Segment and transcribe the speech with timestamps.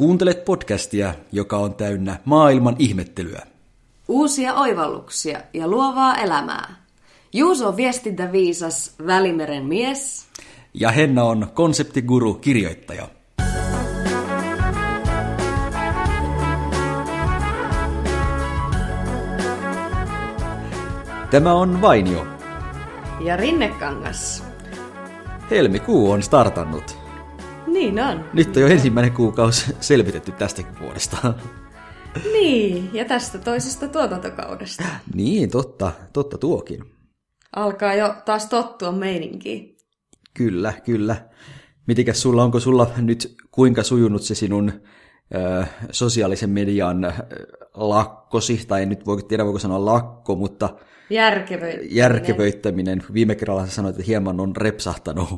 [0.00, 3.42] Kuuntelet podcastia, joka on täynnä maailman ihmettelyä.
[4.08, 6.74] Uusia oivalluksia ja luovaa elämää.
[7.32, 10.26] Juuso on viestintäviisas Välimeren mies.
[10.74, 13.08] Ja Henna on konseptiguru kirjoittaja.
[21.30, 22.26] Tämä on Vainio.
[23.24, 24.44] Ja Rinnekangas.
[25.50, 26.99] Helmikuu on startannut.
[27.72, 28.24] Niin on.
[28.32, 31.34] Nyt on jo ensimmäinen kuukausi selvitetty tästäkin vuodesta.
[32.32, 34.84] Niin, ja tästä toisesta tuotantokaudesta.
[35.14, 36.84] Niin, totta, totta tuokin.
[37.56, 39.76] Alkaa jo taas tottua meininkiin.
[40.34, 41.16] Kyllä, kyllä.
[41.86, 44.72] Mitikäs sulla, onko sulla nyt kuinka sujunut se sinun
[45.34, 47.12] ö, sosiaalisen median ö,
[47.74, 50.76] lakkosi, tai en nyt voi tiedä voiko sanoa lakko, mutta
[51.10, 51.96] Järkevöittäminen.
[51.96, 53.02] järkevöittäminen.
[53.12, 55.28] Viime kerralla sä sanoit, että hieman on repsahtanut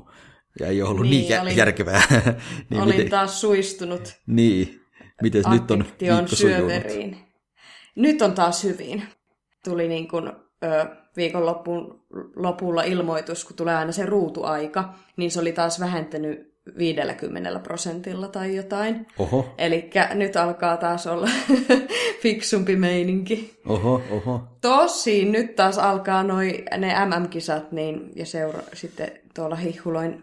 [0.60, 2.02] ja ei ole ollut niin, Niin, jä- olin- järkevää.
[2.70, 4.80] niin, Olin miten, taas suistunut niin,
[5.22, 6.30] miten nyt on sujunut?
[6.30, 7.16] syöveriin.
[7.96, 9.02] Nyt on taas hyvin.
[9.64, 10.28] Tuli niin kuin,
[10.64, 10.86] ö,
[11.16, 12.04] viikonlopun
[12.36, 18.56] lopulla ilmoitus, kun tulee aina se ruutuaika, niin se oli taas vähentynyt 50 prosentilla tai
[18.56, 19.06] jotain.
[19.18, 21.28] Oho, Eli nyt alkaa taas olla
[22.22, 23.60] fiksumpi meininki.
[23.66, 24.40] oho, oho.
[24.60, 30.22] Tosin nyt taas alkaa noi, ne MM-kisat, niin, ja seura, sitten tuolla hihuloin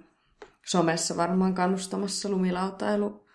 [0.70, 3.26] somessa varmaan kannustamassa lumilautailu,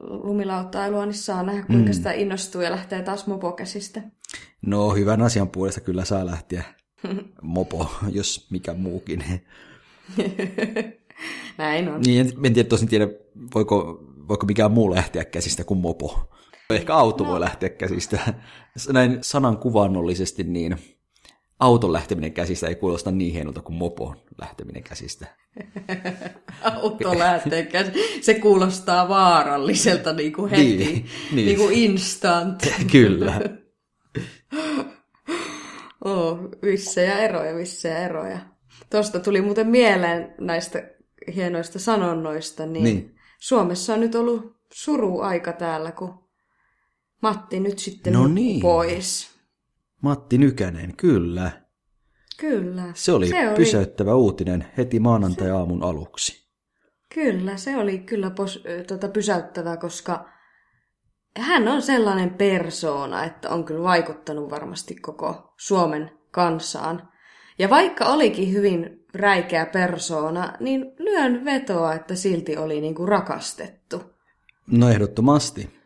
[0.00, 1.94] lumilautailua, niin saa nähdä, kuinka mm.
[1.94, 4.02] sitä innostuu ja lähtee taas mopokäsistä.
[4.62, 6.64] No hyvän asian puolesta kyllä saa lähteä
[7.42, 9.24] mopo, jos mikä muukin.
[11.58, 12.00] Näin on.
[12.00, 13.08] Niin, en, tiedä, tosin tiedä,
[13.54, 16.30] voiko, voiko mikään muu lähteä käsistä kuin mopo.
[16.70, 17.30] Ehkä auto no.
[17.30, 18.34] voi lähteä käsistä.
[18.92, 20.76] Näin sanan kuvannollisesti, niin
[21.58, 25.26] auton lähteminen käsistä ei kuulosta niin hienolta kuin mopon lähteminen käsistä.
[26.62, 30.62] Auto lähtee käs- Se kuulostaa vaaralliselta niin kuin heti.
[30.62, 31.56] Niin, Niin, niin.
[31.58, 32.62] kuin instant.
[32.92, 33.40] Kyllä.
[36.04, 38.38] Oh, vissejä eroja, vissejä eroja.
[38.90, 40.90] Tuosta tuli muuten mieleen näistä
[41.34, 43.14] hienoista sanonnoista, niin, Niin.
[43.38, 46.14] Suomessa on nyt ollut suruaika täällä, kun
[47.22, 48.60] Matti nyt sitten No niin.
[48.60, 49.37] pois.
[50.02, 51.50] Matti Nykänen, kyllä.
[52.40, 52.84] Kyllä.
[52.94, 56.48] Se oli, se oli pysäyttävä uutinen heti maanantai-aamun aluksi.
[57.14, 60.28] Kyllä, se oli kyllä pos, tota, pysäyttävää, koska
[61.38, 67.08] hän on sellainen persoona, että on kyllä vaikuttanut varmasti koko Suomen kansaan.
[67.58, 74.02] Ja vaikka olikin hyvin räikeä persoona, niin lyön vetoa, että silti oli niinku rakastettu.
[74.66, 75.77] No ehdottomasti.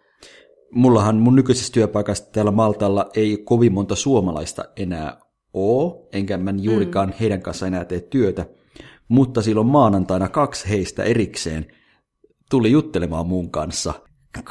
[0.74, 5.20] Mullahan mun nykyisessä työpaikassa täällä Maltalla ei kovin monta suomalaista enää
[5.54, 7.14] oo, enkä mä juurikaan mm.
[7.20, 8.46] heidän kanssa enää tee työtä,
[9.08, 11.66] mutta silloin maanantaina kaksi heistä erikseen
[12.50, 13.94] tuli juttelemaan mun kanssa,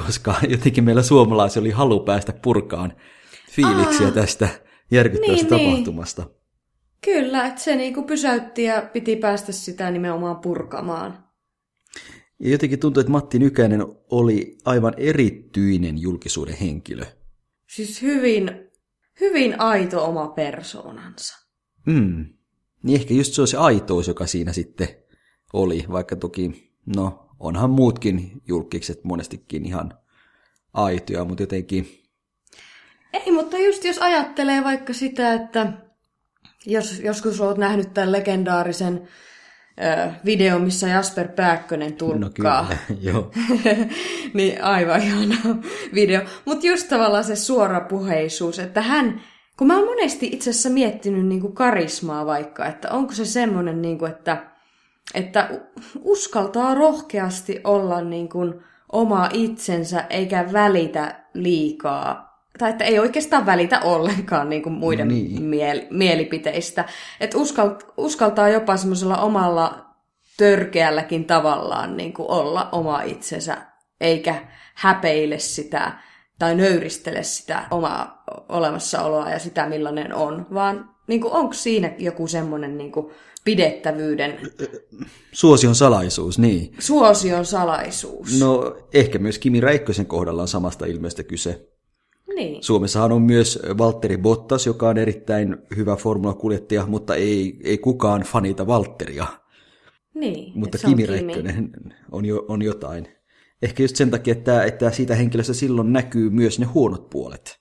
[0.06, 2.94] koska jotenkin meillä suomalaisilla oli halu päästä purkaan
[3.52, 4.14] fiiliksiä Ah.
[4.14, 4.50] tästä
[4.92, 5.70] järkyttävästä Niin, niin.
[5.72, 6.24] tapahtumasta.
[7.06, 11.31] Kyllä, että se niinku pysäytti ja piti päästä sitä nimenomaan purkamaan.
[12.42, 17.06] Ja jotenkin tuntui, että Matti Nykänen oli aivan erityinen julkisuuden henkilö.
[17.68, 18.72] Siis hyvin,
[19.20, 21.48] hyvin aito oma persoonansa.
[21.86, 22.26] Mm.
[22.84, 24.88] Niin ehkä just se on se aitous, joka siinä sitten
[25.54, 29.94] oli, vaikka toki, no onhan muutkin julkikset monestikin ihan
[30.74, 32.02] aitoja, mutta jotenkin,
[33.14, 35.74] Ei, mutta just jos ajattelee vaikka sitä, että
[36.66, 39.08] jos joskus olet nähnyt tämän legendaarisen
[39.80, 42.68] ö, videon, missä Jasper Pääkkönen no tulkkaa.
[42.70, 43.32] kyllä, joo.
[44.34, 45.36] niin aivan ihana
[45.94, 46.22] video.
[46.46, 49.22] Mutta just tavallaan se suorapuheisuus, että hän,
[49.58, 54.06] kun mä oon monesti itse asiassa miettinyt niinku karismaa vaikka, että onko se semmoinen, niinku,
[54.06, 54.46] että,
[55.14, 55.50] että
[56.02, 58.54] uskaltaa rohkeasti olla niinku
[58.92, 62.31] oma itsensä eikä välitä liikaa.
[62.62, 65.50] Tai että ei oikeastaan välitä ollenkaan niinku muiden No niin.
[65.50, 65.50] niin.
[65.50, 66.86] miel- mielipiteistä.
[67.20, 69.86] Että uskal- uskaltaa jopa semmoisella omalla
[70.38, 73.58] törkeälläkin tavallaan niin kuin olla oma itsensä,
[74.02, 75.92] eikä häpeile sitä
[76.40, 82.28] tai nöyristele sitä omaa olemassaoloa ja sitä, millainen on, vaan niin kuin, onko siinä joku
[82.28, 83.12] semmoinen niin kuin
[83.44, 84.40] pidettävyyden
[85.32, 86.76] Suosion salaisuus, niin.
[86.80, 88.40] suosion salaisuus.
[88.40, 91.71] No ehkä myös Kimi Räikkösen kohdalla on samasta ilmiöstä kyse.
[92.36, 92.64] Niin.
[92.64, 98.68] Suomessahan on myös Valtteri Bottas, joka on erittäin hyvä formulakuljettaja, mutta ei, ei kukaan fanita
[98.68, 99.26] Valtteria.
[100.14, 100.52] niin.
[100.56, 101.72] Mutta Kimi Räikkönen
[102.12, 103.08] on, jo, on jotain.
[103.62, 107.60] Ehkä just sen takia, että, että siitä henkilöstä silloin näkyy myös ne huonot puolet.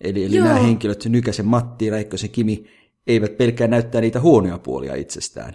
[0.00, 0.46] Eli, eli Joo.
[0.46, 2.64] nämä henkilöt, Nykäsen Matti, Räikkösen Kimi,
[3.06, 5.54] eivät pelkää näyttää niitä huonoja puolia itsestään.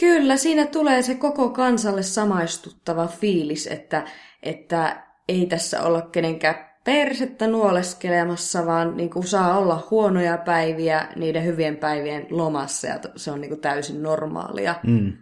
[0.00, 4.04] Kyllä, siinä tulee se koko kansalle samaistuttava fiilis, että,
[4.42, 11.44] että ei tässä olla kenenkään persettä nuoleskelemassa, vaan niin kuin saa olla huonoja päiviä niiden
[11.44, 14.74] hyvien päivien lomassa ja se on niin kuin täysin normaalia.
[14.86, 15.12] Mm.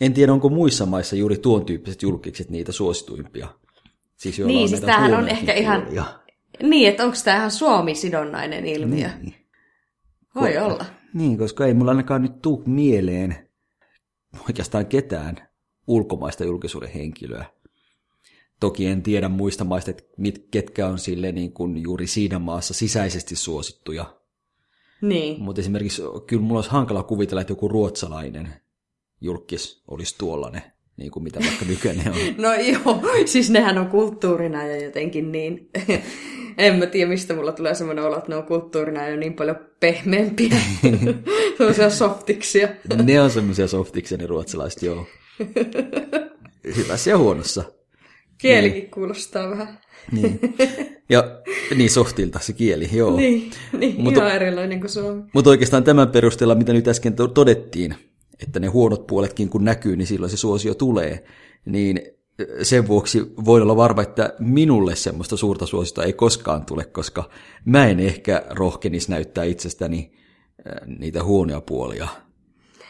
[0.00, 3.48] En tiedä, onko muissa maissa juuri tuon tyyppiset julkikset niitä suosituimpia.
[4.16, 5.82] Siis niin, siis tämähän on ehkä ihan...
[5.82, 6.04] Puolia.
[6.62, 9.08] Niin, että onko tämä ihan Suomi-sidonnainen ilmiö?
[9.22, 9.34] Niin.
[10.34, 10.84] Voi Ko- olla.
[11.14, 13.48] Niin, koska ei mulla ainakaan nyt tuu mieleen
[14.48, 15.48] oikeastaan ketään
[15.86, 17.44] ulkomaista julkisuuden henkilöä.
[18.60, 22.74] Toki en tiedä muista maista, että mit, ketkä on sille niin kuin juuri siinä maassa
[22.74, 24.16] sisäisesti suosittuja.
[25.02, 25.42] Niin.
[25.42, 28.48] Mutta esimerkiksi kyllä mulla olisi hankala kuvitella, että joku ruotsalainen
[29.20, 30.62] julkis olisi tuollainen,
[30.96, 32.14] niin kuin mitä vaikka nykyinen on.
[32.44, 35.70] no joo, siis nehän on kulttuurina ja jotenkin niin,
[36.58, 39.56] en mä tiedä mistä mulla tulee semmoinen olo, että ne on kulttuurina jo niin paljon
[39.80, 40.56] pehmeämpiä,
[41.58, 42.68] semmoisia softiksia.
[43.02, 45.06] ne on semmoisia softiksia ne ruotsalaiset, joo.
[46.76, 47.64] Hyvässä ja huonossa.
[48.38, 48.90] Kielikin niin.
[48.90, 49.78] kuulostaa vähän.
[50.12, 50.40] Niin.
[51.08, 51.40] Ja
[51.76, 53.16] niin softilta se kieli, joo.
[53.16, 55.22] Niin, niin mutta, ihan erilainen kuin suomi.
[55.34, 57.94] Mutta oikeastaan tämän perusteella, mitä nyt äsken todettiin,
[58.42, 61.24] että ne huonot puoletkin kun näkyy, niin silloin se suosio tulee,
[61.64, 62.00] niin
[62.62, 67.30] sen vuoksi voin olla varma, että minulle semmoista suurta suosista ei koskaan tule, koska
[67.64, 70.12] mä en ehkä rohkenisi näyttää itsestäni
[70.98, 72.08] niitä huonoja puolia.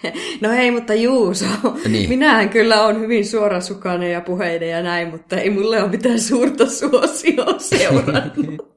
[0.40, 1.44] No hei, mutta Juuso,
[1.88, 2.08] niin.
[2.08, 6.66] minähän kyllä on hyvin suorasukainen ja puheiden ja näin, mutta ei mulle ole mitään suurta
[6.66, 8.76] suosioa seurannut.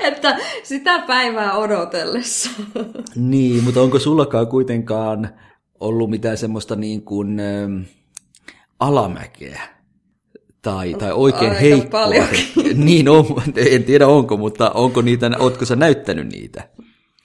[0.00, 2.50] että sitä päivää odotellessa.
[3.16, 5.30] niin, mutta onko sullakaan kuitenkaan
[5.80, 7.44] ollut mitään semmoista niin kuin, ä,
[8.80, 9.60] alamäkeä?
[10.62, 12.06] Tai, tai oikein Aika heikkoa.
[12.74, 16.68] niin on, en tiedä onko, mutta onko niitä, ootko sä näyttänyt niitä?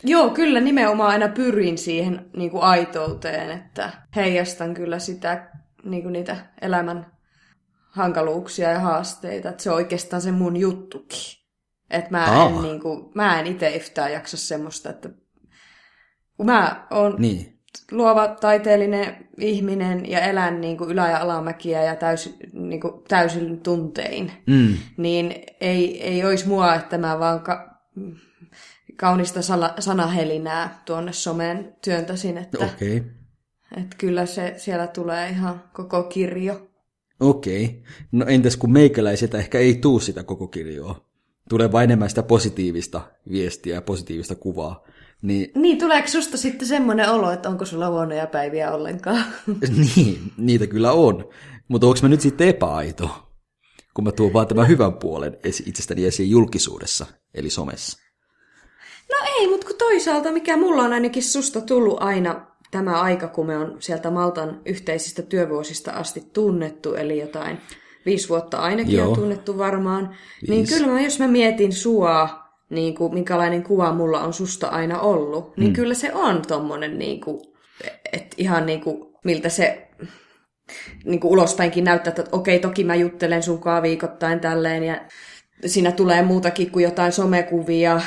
[0.04, 5.52] Joo, kyllä nimenomaan aina pyrin siihen niin kuin aitouteen, että heijastan kyllä sitä,
[5.84, 7.16] niin kuin niitä elämän
[7.90, 9.50] hankaluuksia ja haasteita.
[9.50, 11.46] Että se on oikeastaan se mun juttukin.
[11.90, 15.10] Että mä en, niin kuin, mä en itse yhtään jaksa semmoista, että
[16.38, 17.60] kun mä oon niin.
[17.92, 23.62] luova taiteellinen ihminen ja elän niin kuin ylä- ja alamäkiä ja täysin, niin kuin täysin
[23.62, 24.78] tuntein, mm.
[24.98, 27.70] niin ei, ei olisi mua, että mä vaan ka-
[28.98, 33.04] kaunista sana, sanahelinää tuonne someen työntäsin, että, okay.
[33.78, 36.68] että kyllä se siellä tulee ihan koko kirjo.
[37.20, 37.66] Okei.
[37.66, 37.82] Okay.
[38.12, 41.06] No entäs kun meikäläisiltä ehkä ei tuu sitä koko kirjoa?
[41.50, 44.84] Tulee vain enemmän sitä positiivista viestiä ja positiivista kuvaa.
[45.22, 49.26] Niin, niin tuleeko susta sitten semmoinen olo, että onko sulla huonoja päiviä ollenkaan?
[49.96, 51.30] niin, niitä kyllä on.
[51.68, 53.10] Mutta onko mä nyt sitten epäaito,
[53.94, 58.05] kun mä tuon vaan tämän hyvän puolen itsestäni esiin julkisuudessa, eli somessa?
[59.20, 63.46] No ei, mutta kun toisaalta, mikä mulla on ainakin susta tullut aina tämä aika, kun
[63.46, 67.58] me on sieltä Maltan yhteisistä työvuosista asti tunnettu, eli jotain
[68.06, 69.10] viisi vuotta ainakin Joo.
[69.10, 70.70] on tunnettu varmaan, niin Viis.
[70.70, 72.30] niin kyllä mä, jos mä mietin sua,
[72.70, 75.74] niin kuin, minkälainen kuva mulla on susta aina ollut, niin mm.
[75.76, 77.42] kyllä se on tommonen, niin kuin,
[78.14, 79.88] että ihan niin kuin, miltä se
[81.06, 85.02] niin kuin ulospäinkin näyttää, että okei, toki mä juttelen sunkaan viikoittain tälleen, ja
[85.66, 88.02] siinä tulee muutakin kuin jotain somekuvia,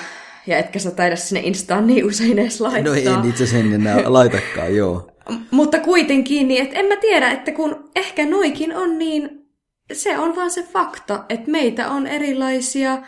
[0.49, 2.83] ja etkä sä taida sinne Instaan niin usein edes laittaa.
[2.83, 5.11] No ei itse sen enää laitakaan, joo.
[5.51, 9.31] Mutta kuitenkin, niin että en mä tiedä, että kun ehkä noikin on niin,
[9.93, 12.99] se on vaan se fakta, että meitä on erilaisia.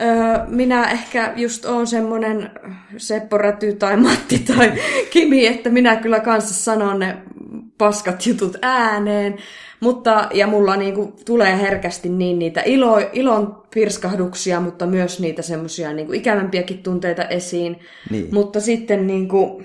[0.00, 2.50] Öö, minä ehkä just oon semmonen
[2.96, 4.72] Seppo Räty tai Matti tai
[5.10, 7.16] Kimi, että minä kyllä kanssa sanon ne
[7.78, 9.38] paskat jutut ääneen.
[9.80, 15.92] Mutta, ja mulla niinku tulee herkästi niin niitä ilo, ilon pirskahduksia, mutta myös niitä semmoisia
[15.92, 17.80] niinku ikävämpiäkin tunteita esiin.
[18.10, 18.28] Niin.
[18.32, 19.62] Mutta sitten niinku,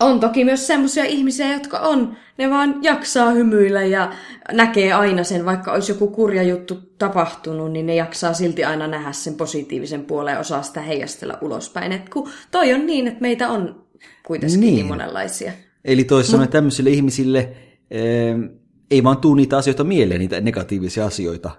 [0.00, 4.12] on toki myös semmoisia ihmisiä, jotka on, ne vaan jaksaa hymyillä ja
[4.52, 9.12] näkee aina sen, vaikka olisi joku kurja juttu tapahtunut, niin ne jaksaa silti aina nähdä
[9.12, 11.92] sen positiivisen puolen ja osaa sitä heijastella ulospäin.
[11.92, 13.84] Et kun toi on niin, että meitä on
[14.26, 15.52] kuitenkin niin, niin monenlaisia.
[15.84, 16.50] Eli toisaalta Mut...
[16.50, 17.52] tämmöisille ihmisille...
[17.90, 18.34] Ee
[18.92, 21.50] ei vaan tuu niitä asioita mieleen, niitä negatiivisia asioita.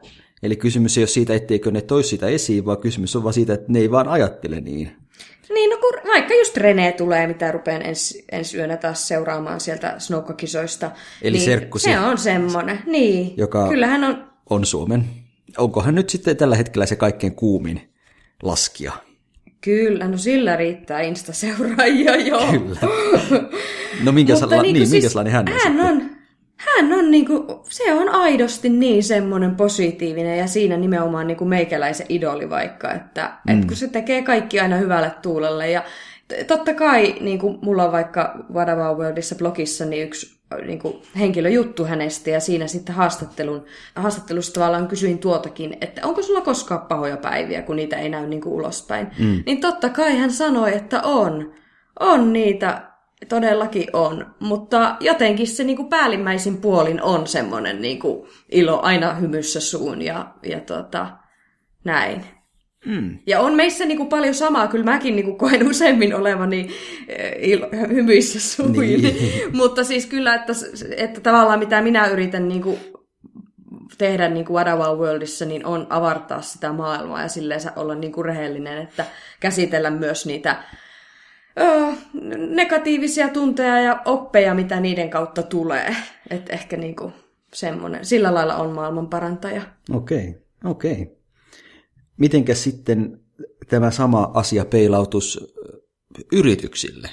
[0.44, 3.54] Eli kysymys ei ole siitä, etteikö ne toisi sitä esiin, vaan kysymys on vaan siitä,
[3.54, 4.92] että ne ei vaan ajattele niin.
[5.50, 9.96] Niin, no kun vaikka just René tulee, mitä rupean ensi, ensi yönä taas seuraamaan sieltä
[9.98, 10.92] snowkakisoista.
[11.22, 11.84] Eli niin serkkusi.
[11.84, 13.34] Se on semmoinen, niin.
[13.38, 14.24] Joka Kyllähän on...
[14.50, 15.06] on Suomen.
[15.58, 17.82] Onkohan nyt sitten tällä hetkellä se kaikkein kuumin
[18.44, 18.92] laskija?
[19.64, 22.52] Kyllä, no sillä riittää Insta-seuraajia, joo.
[22.52, 22.80] Kyllä.
[24.04, 26.10] No minkälainen, niin, niin, siis, hän on Hän on,
[26.56, 32.50] hän on niinku, se on aidosti niin semmoinen positiivinen ja siinä nimenomaan niinku meikäläisen idoli
[32.50, 33.60] vaikka, että mm.
[33.60, 35.84] et kun se tekee kaikki aina hyvälle tuulelle ja
[36.48, 41.86] totta kai niin kuin mulla on vaikka About Worldissa blogissa niin yksi niin kuin, henkilöjuttu
[41.86, 47.62] hänestä ja siinä sitten haastattelun, haastattelussa tavallaan kysyin tuotakin, että onko sulla koskaan pahoja päiviä,
[47.62, 49.08] kun niitä ei näy niin kuin ulospäin.
[49.20, 49.44] Mm.
[49.46, 51.54] Niin totta kai hän sanoi, että on.
[52.00, 52.82] On niitä,
[53.30, 54.36] todellakin on.
[54.40, 60.02] Mutta jotenkin se niin kuin päällimmäisin puolin on semmoinen niin kuin ilo aina hymyssä suun
[60.02, 61.08] ja, ja tota,
[61.84, 62.26] näin.
[62.86, 63.18] Mm.
[63.28, 66.70] Ja on meissä niinku paljon samaa, kyllä mäkin niinku koen useimmin olevani
[67.08, 69.02] eh, ilo, hymyissä suin.
[69.02, 69.18] Niin.
[69.58, 70.54] Mutta siis kyllä, että,
[70.98, 72.80] että tavallaan mitä minä yritän niinku
[73.98, 78.26] tehdä niin kuin Wadawa Worldissa, niin on avartaa sitä maailmaa ja silleen olla niin kuin
[78.26, 79.06] rehellinen, että
[79.40, 80.64] käsitellä myös niitä
[81.60, 81.94] ö,
[82.56, 85.96] negatiivisia tunteja ja oppeja, mitä niiden kautta tulee.
[86.30, 87.14] Että ehkä niin kuin
[87.54, 89.62] semmoinen, sillä lailla on maailman parantaja.
[89.94, 90.92] Okei, okay, okei.
[90.92, 91.23] Okay.
[92.18, 93.20] Mitenkäs sitten
[93.70, 95.54] tämä sama asia peilautus
[96.32, 97.10] yrityksille?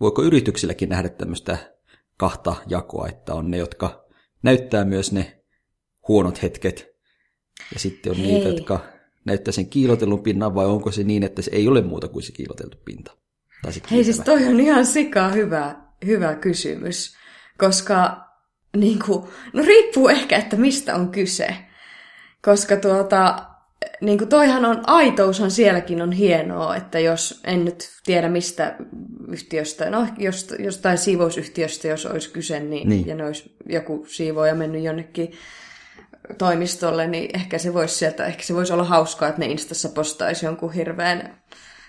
[0.00, 1.74] Voiko yrityksilläkin nähdä tämmöistä
[2.16, 4.04] kahta jakoa, että on ne, jotka
[4.42, 5.44] näyttää myös ne
[6.08, 6.94] huonot hetket,
[7.72, 8.26] ja sitten on Hei.
[8.26, 8.80] niitä, jotka
[9.24, 12.32] näyttää sen kiilotellun pinnan, vai onko se niin, että se ei ole muuta kuin se
[12.32, 13.16] kiiloteltu pinta?
[13.62, 17.16] Tai se Hei, siis toi on ihan sikaa hyvä, hyvä kysymys,
[17.58, 18.24] koska
[18.76, 21.56] niin kuin, no riippuu ehkä, että mistä on kyse.
[22.42, 23.53] Koska tuota,
[24.04, 28.76] niin kuin toihan on, aitoushan sielläkin on hienoa, että jos en nyt tiedä mistä
[29.28, 33.06] yhtiöstä, no jos, jostain siivousyhtiöstä, jos olisi kyse, niin, niin.
[33.06, 35.32] ja ne olisi joku siivooja mennyt jonnekin
[36.38, 40.46] toimistolle, niin ehkä se voisi sieltä, ehkä se voisi olla hauskaa, että ne Instassa postaisi
[40.46, 41.34] jonkun hirveän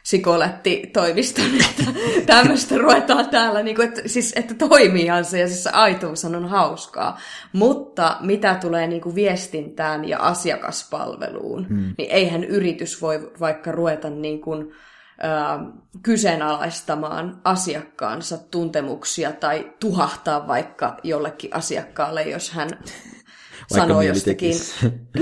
[0.06, 1.84] sikoletti toimiston, että
[2.26, 6.50] tämmöistä ruvetaan täällä, niin kuin, että, siis, että toimiihan se ja siis se aitous on
[6.50, 7.20] hauskaa.
[7.54, 11.94] Mutta mitä tulee niin kuin viestintään ja asiakaspalveluun, hmm.
[11.98, 14.72] niin eihän yritys voi vaikka ruveta niin kuin,
[16.04, 22.70] kyseenalaistamaan asiakkaansa tuntemuksia tai tuhahtaa vaikka jollekin asiakkaalle, jos hän
[23.68, 24.56] sanoo jostakin.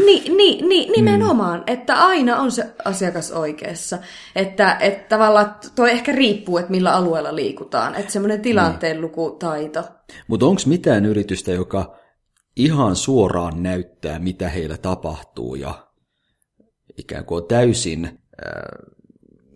[0.06, 1.64] Niin, niin, niin, nimenomaan, mm.
[1.68, 3.98] että aina on se asiakas oikeassa.
[4.36, 7.96] Että, että tavallaan toi ehkä riippuu, että millä alueella liikutaan.
[7.96, 9.02] Että semmoinen tilanteen niin.
[9.02, 9.84] lukutaito.
[10.28, 11.96] Mutta onko mitään yritystä, joka
[12.56, 15.88] ihan suoraan näyttää, mitä heillä tapahtuu ja
[16.98, 18.12] ikään kuin on täysin äh,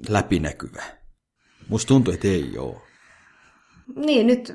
[0.10, 0.84] läpinäkyvä?
[1.70, 2.87] Musta tuntuu, että ei ole.
[3.96, 4.54] Niin, nyt,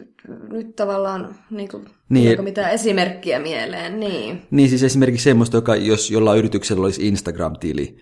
[0.51, 4.01] nyt tavallaan niin kuin, niin, mitään esimerkkiä mieleen.
[4.01, 4.43] Niin.
[4.51, 7.97] niin, siis esimerkiksi semmoista, joka, jos jollain yrityksellä olisi Instagram-tili,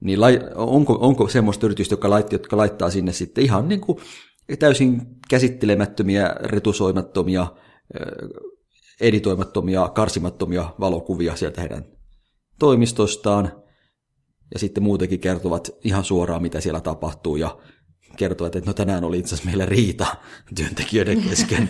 [0.00, 3.98] niin lai, onko, onko semmoista yritystä, joka, lait, jotka laittaa sinne sitten ihan niin kuin
[4.58, 7.46] täysin käsittelemättömiä, retusoimattomia,
[9.00, 11.84] editoimattomia, karsimattomia valokuvia sieltä heidän
[12.58, 13.52] toimistostaan,
[14.52, 17.58] ja sitten muutenkin kertovat ihan suoraan, mitä siellä tapahtuu, ja
[18.16, 20.06] kertovat, että no tänään oli itse asiassa meillä riita
[20.54, 21.68] työntekijöiden kesken.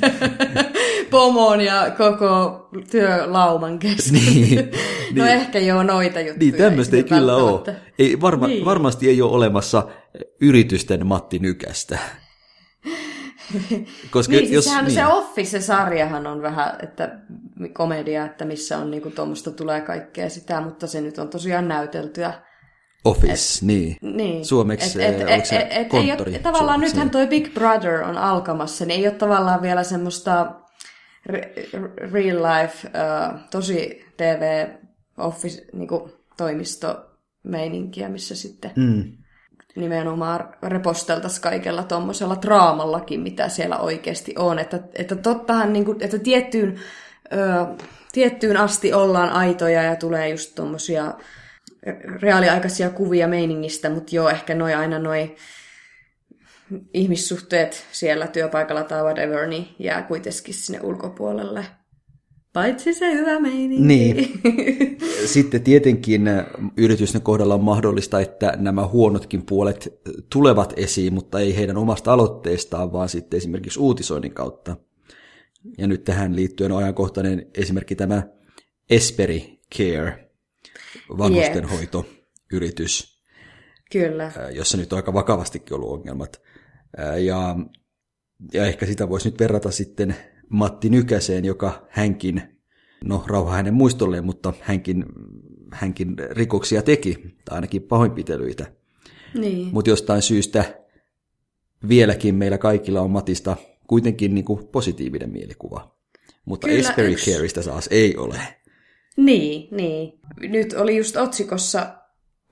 [1.11, 4.15] Pomon ja koko työlauman kesken.
[4.15, 4.57] niin,
[5.15, 6.39] no niin, ehkä joo noita juttuja.
[6.39, 7.77] Niin, tämmöistä ei kyllä ole.
[7.99, 8.65] Ei, varma, niin.
[8.65, 9.89] Varmasti ei ole olemassa
[10.41, 11.99] yritysten Matti Nykästä.
[14.11, 14.95] Koska niin, siis jos, sehän, niin.
[14.95, 17.19] se Office-sarjahan on vähän että
[17.73, 22.35] komedia, että missä on niinku tuommoista tulee kaikkea sitä, mutta se nyt on tosiaan näyteltyä
[23.05, 23.97] Office, et, niin.
[24.01, 24.45] niin.
[24.45, 26.31] Suomeksi et, et, et, se et, konttori?
[26.31, 29.83] Ei ole, tavallaan Suomeksi, nythän toi Big Brother on alkamassa, niin ei ole tavallaan vielä
[29.83, 30.55] semmoista
[31.27, 31.53] re,
[32.13, 34.67] real life, uh, tosi TV
[35.19, 39.13] office, niin kuin toimistomeininkiä, missä sitten mm.
[39.77, 44.59] nimenomaan reposteltaisiin kaikella tuommoisella draamallakin, mitä siellä oikeasti on.
[44.59, 46.81] Että, että tottahan, niin kuin, että tiettyyn,
[47.33, 47.67] ö,
[48.13, 51.15] tiettyyn asti ollaan aitoja ja tulee just tuommoisia
[52.23, 55.37] reaaliaikaisia kuvia meiningistä, mutta joo, ehkä noi aina noi
[56.95, 61.67] ihmissuhteet siellä työpaikalla tai whatever, niin jää kuitenkin sinne ulkopuolelle.
[62.53, 63.87] Paitsi se hyvä meininki.
[63.87, 64.41] Niin.
[65.27, 66.25] Sitten tietenkin
[66.77, 70.01] yritysten kohdalla on mahdollista, että nämä huonotkin puolet
[70.33, 74.77] tulevat esiin, mutta ei heidän omasta aloitteestaan, vaan sitten esimerkiksi uutisoinnin kautta.
[75.79, 78.23] Ja nyt tähän liittyen on ajankohtainen esimerkki tämä
[78.91, 80.26] Esperi Care,
[81.19, 83.23] vanhustenhoitoyritys,
[83.93, 84.33] Kyllä.
[84.53, 86.43] jossa nyt on aika vakavastikin ollut ongelmat.
[87.19, 87.57] Ja,
[88.53, 90.17] ja ehkä sitä voisi nyt verrata sitten
[90.49, 92.43] Matti Nykäseen, joka hänkin,
[93.05, 95.05] no rauha hänen muistolleen, mutta hänkin,
[95.73, 98.73] hänkin rikoksia teki, tai ainakin pahoinpitelyitä.
[99.35, 99.69] Niin.
[99.73, 100.81] Mutta jostain syystä
[101.89, 105.97] vieläkin meillä kaikilla on Matista kuitenkin niin kuin positiivinen mielikuva.
[106.45, 108.41] Mutta Esperi Careista taas ei ole.
[109.17, 110.21] Niin, niin.
[110.41, 111.87] Nyt oli just otsikossa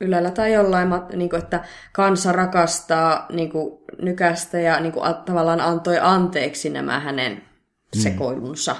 [0.00, 5.60] Ylellä tai jollain, niin kuin, että kansa rakastaa niin kuin, nykästä ja niin kuin, tavallaan
[5.60, 7.42] antoi anteeksi nämä hänen
[8.02, 8.76] sekoilunsa.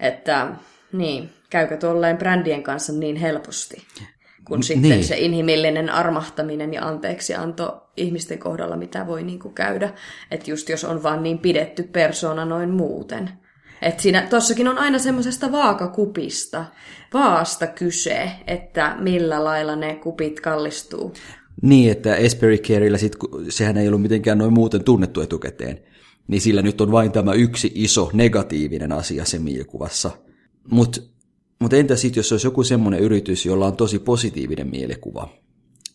[0.00, 0.48] Että
[0.92, 3.82] niin, käykö tuolleen brändien kanssa niin helposti?
[4.44, 5.04] Kun N- sitten niin.
[5.04, 9.90] se inhimillinen armahtaminen ja anteeksianto ihmisten kohdalla, mitä voi niin kuin käydä.
[10.30, 13.30] Että just jos on vaan niin pidetty persona noin muuten.
[13.82, 16.64] Että siinä tossakin on aina semmoisesta vaakakupista,
[17.14, 21.12] vaasta kyse, että millä lailla ne kupit kallistuu.
[21.62, 23.16] Niin, että Esperi Carella, sit,
[23.48, 25.80] sehän ei ollut mitenkään noin muuten tunnettu etukäteen,
[26.28, 30.10] niin sillä nyt on vain tämä yksi iso negatiivinen asia sen mielikuvassa.
[30.70, 31.00] Mutta
[31.58, 35.28] mut entä sitten, jos olisi joku semmoinen yritys, jolla on tosi positiivinen mielikuva?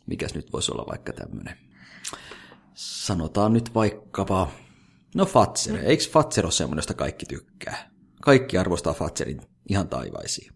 [0.06, 1.58] Mikäs nyt voisi olla vaikka tämmöinen?
[2.74, 4.52] Sanotaan nyt vaikkapa,
[5.16, 5.80] no Fatser.
[5.84, 7.92] Eikö Fatser ole semmoinen, josta kaikki tykkää?
[8.22, 10.52] Kaikki arvostaa Fatserin ihan taivaisiin.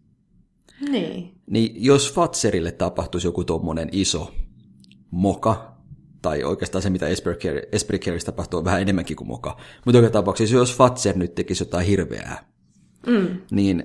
[0.89, 1.41] Niin.
[1.49, 4.33] Niin jos Fatserille tapahtuisi joku tommonen iso
[5.11, 5.77] moka,
[6.21, 7.07] tai oikeastaan se, mitä
[7.71, 9.57] Esprit tapahtuu, on vähän enemmänkin kuin moka.
[9.85, 12.51] Mutta joka tapauksessa, jos Fatser nyt tekisi jotain hirveää,
[13.07, 13.41] Mm.
[13.51, 13.83] niin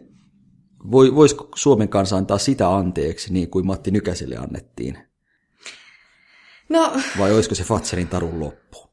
[0.90, 4.98] voi, voisiko Suomen kanssa antaa sitä anteeksi, niin kuin Matti Nykäselle annettiin?
[6.68, 8.85] No, Vai olisiko se Fatserin tarun loppu?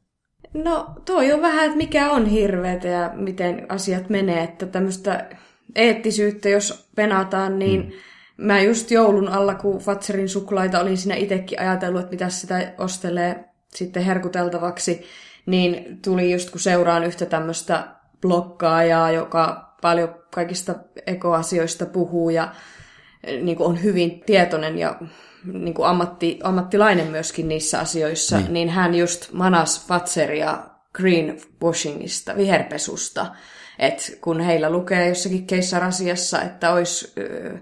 [0.54, 5.28] No toi on vähän, että mikä on hirveetä ja miten asiat menee, että tämmöistä
[5.74, 7.92] eettisyyttä, jos penataan, niin mm.
[8.44, 13.44] mä just joulun alla, kun Fatserin suklaita olin siinä itsekin ajatellut, että mitä sitä ostelee
[13.74, 15.02] sitten herkuteltavaksi,
[15.46, 17.88] niin tuli just kun seuraan yhtä tämmöistä
[18.20, 20.74] blokkaajaa, joka paljon kaikista
[21.06, 22.54] ekoasioista puhuu ja
[23.42, 25.00] niin kuin on hyvin tietoinen ja
[25.52, 28.52] niin kuin ammatti, ammattilainen myöskin niissä asioissa, niin.
[28.52, 30.58] niin hän just manas Fatseria
[30.94, 33.26] greenwashingista, viherpesusta.
[33.78, 37.58] että kun heillä lukee jossakin keissarasiassa, että olisi ö,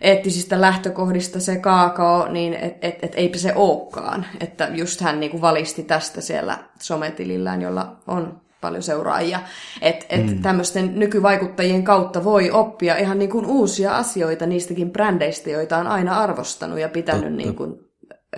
[0.00, 4.26] eettisistä lähtökohdista se kaakao, niin et, et, et eipä se olekaan.
[4.40, 9.40] Että just hän niin kuin valisti tästä siellä sometilillään, jolla on paljon seuraajia.
[9.82, 10.42] Että et mm.
[10.42, 16.20] tämmöisten nykyvaikuttajien kautta voi oppia ihan niin kuin uusia asioita niistäkin brändeistä, joita on aina
[16.20, 17.74] arvostanut ja pitänyt niin kuin,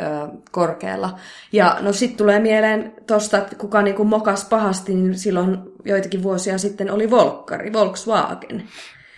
[0.00, 0.02] ö,
[0.50, 1.18] korkealla.
[1.52, 6.22] Ja no sitten tulee mieleen tosta, että kuka niin kuin mokas pahasti, niin silloin joitakin
[6.22, 8.68] vuosia sitten oli Volkkari, Volkswagen.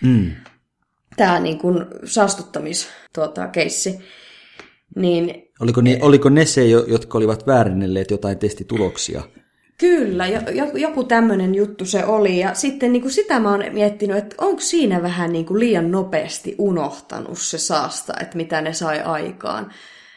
[0.01, 0.31] Mm.
[1.17, 3.99] Tämä niin kuin saastuttamis tuota, keissi.
[4.95, 9.21] Niin Oliko, ne, oliko ne se, jo- jotka olivat väärinnelleet jotain testituloksia?
[9.83, 12.39] Kyllä, jo- jo- joku tämmöinen juttu se oli.
[12.39, 15.91] Ja sitten niin kuin sitä mä oon miettinyt, että onko siinä vähän niin kuin liian
[15.91, 19.71] nopeasti unohtanut se saasta, että mitä ne sai aikaan.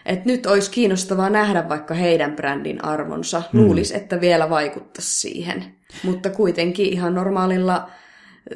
[0.06, 3.42] Et nyt olisi kiinnostavaa nähdä vaikka heidän brändin arvonsa.
[3.52, 5.64] Luulisi, että vielä vaikuttaisi siihen.
[6.02, 7.90] Mutta kuitenkin ihan normaalilla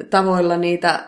[0.09, 0.99] tavoilla niitä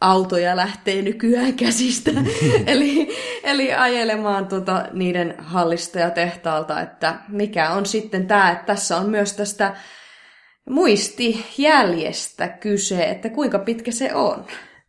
[0.00, 2.10] autoja lähtee nykyään käsistä.
[2.66, 3.08] eli,
[3.44, 9.10] eli ajelemaan tuota niiden hallista ja tehtaalta, että mikä on sitten tämä, että tässä on
[9.10, 9.76] myös tästä
[10.70, 14.44] muistijäljestä kyse, että kuinka pitkä se on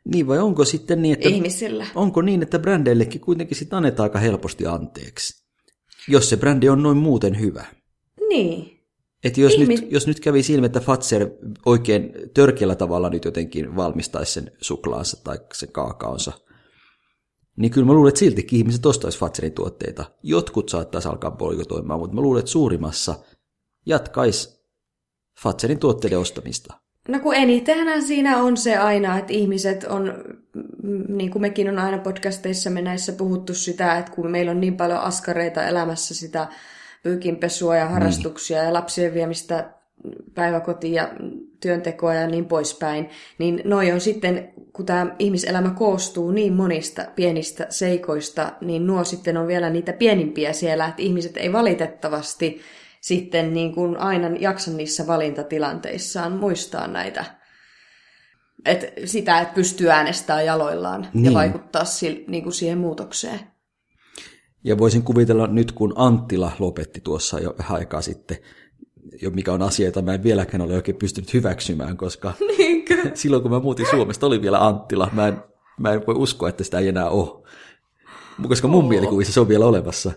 [0.06, 1.86] Niin vai onko sitten niin, että, ihmisillä.
[1.95, 5.41] onko niin, että brändeillekin kuitenkin sitten annetaan aika helposti anteeksi?
[6.08, 7.65] Jos se brändi on noin muuten hyvä.
[8.30, 8.71] Niin.
[9.24, 11.30] Et jos, nyt, jos nyt kävi ilmi, että Fatser
[11.66, 16.32] oikein törkeällä tavalla nyt jotenkin valmistaisi sen suklaansa tai sen kaakaonsa,
[17.58, 20.06] niin kyllä mä luulen, että siltikin ihmiset ostaisi Fatserin tuotteita.
[20.24, 23.16] Jotkut saattaisi alkaa boikotoimaan, mutta mä luulen, että suurimmassa
[23.86, 24.62] jatkaisi
[25.44, 26.74] Fatserin tuotteiden ostamista.
[27.08, 30.14] No kun enitenhän siinä on se aina, että ihmiset on,
[30.84, 34.62] mm, niin kuin mekin on aina podcasteissa me näissä puhuttu sitä, että kun meillä on
[34.62, 36.48] niin paljon askareita elämässä sitä
[37.04, 39.74] pyykinpesua ja harrastuksia ja lapsien viemistä
[40.34, 41.10] päiväkotiin ja
[41.60, 47.68] työntekoa ja niin poispäin, niin noi on sitten, kun tämä ihmiselämä koostuu niin monista pienistä
[47.70, 52.62] seikoista, niin nuo sitten on vielä niitä pienimpiä siellä, että ihmiset ei valitettavasti
[53.02, 57.26] sitten niin kuin aina jaksa niissä valintatilanteissaan muistaa näitä.
[58.66, 61.10] Et sitä, että pystyy äänestämään jaloillaan niin.
[61.14, 61.34] ja Niin.
[61.34, 63.40] vaikuttaa sil, niin kuin siihen muutokseen.
[64.63, 68.38] Ja voisin kuvitella nyt, kun Anttila lopetti tuossa jo vähän aikaa sitten,
[69.21, 72.97] jo mikä on asia, jota mä en vieläkään ole oikein pystynyt hyväksymään, koska Niinkö?
[73.13, 75.10] silloin kun mä muutin Suomesta, oli vielä Anttila.
[75.13, 75.38] Mä en,
[75.80, 77.47] mä en voi uskoa, että sitä ei enää ole.
[78.47, 80.12] Koska mun mielikuvissa se on vielä olemassa.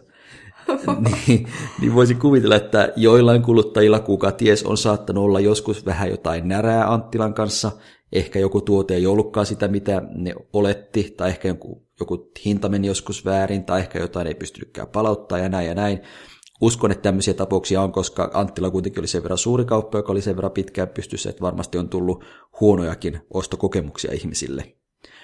[1.26, 1.48] niin,
[1.80, 6.92] niin voisin kuvitella, että joillain kuluttajilla, kuka ties, on saattanut olla joskus vähän jotain närää
[6.92, 7.72] Anttilan kanssa.
[8.12, 12.86] Ehkä joku tuote ei ollutkaan sitä, mitä ne oletti, tai ehkä joku, joku hinta meni
[12.86, 16.00] joskus väärin, tai ehkä jotain ei pystynytkään palauttaa ja näin ja näin.
[16.60, 20.20] Uskon, että tämmöisiä tapauksia on, koska Anttila kuitenkin oli sen verran suuri kauppa, joka oli
[20.20, 22.24] sen verran pitkään pystyssä, että varmasti on tullut
[22.60, 24.74] huonojakin ostokokemuksia ihmisille.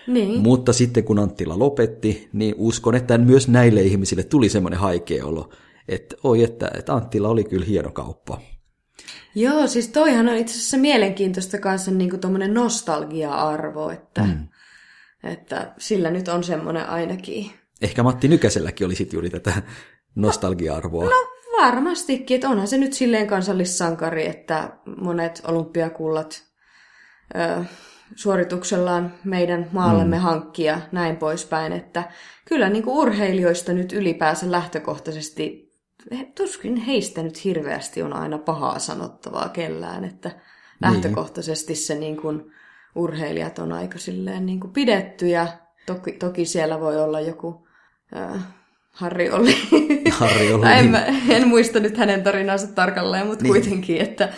[0.06, 0.40] Niin.
[0.40, 5.50] Mutta sitten kun Anttila lopetti, niin uskon, että myös näille ihmisille tuli semmoinen haikea olo,
[5.88, 8.40] että oi, että, että Anttila oli kyllä hieno kauppa.
[9.34, 14.48] Joo, siis toihan on itse asiassa mielenkiintoista kanssa niin kuin nostalgia-arvo, että, mm.
[15.24, 17.50] Että sillä nyt on semmoinen ainakin.
[17.82, 19.62] Ehkä Matti Nykäselläkin oli sitten juuri tätä
[20.14, 21.04] nostalgia-arvoa.
[21.04, 21.30] No
[21.62, 26.42] varmastikin, että onhan se nyt silleen kansallissankari, että monet olympiakullat
[27.34, 27.64] ö,
[28.14, 30.22] suorituksellaan meidän maallemme mm.
[30.22, 32.12] hankkia näin poispäin, että
[32.44, 35.70] kyllä niin kuin urheilijoista nyt ylipäänsä lähtökohtaisesti,
[36.36, 40.38] tuskin heistä nyt hirveästi on aina pahaa sanottavaa kellään, että niin.
[40.80, 42.52] lähtökohtaisesti se niin kuin
[42.94, 45.48] urheilijat on aika silleen niin kuin pidetty ja
[45.86, 47.66] toki, toki siellä voi olla joku
[48.16, 48.42] äh,
[48.92, 49.56] Harri Olli.
[50.10, 50.72] Harri Olli.
[50.72, 53.52] en, mä, en muista nyt hänen tarinansa tarkalleen, mutta niin.
[53.52, 54.28] kuitenkin, että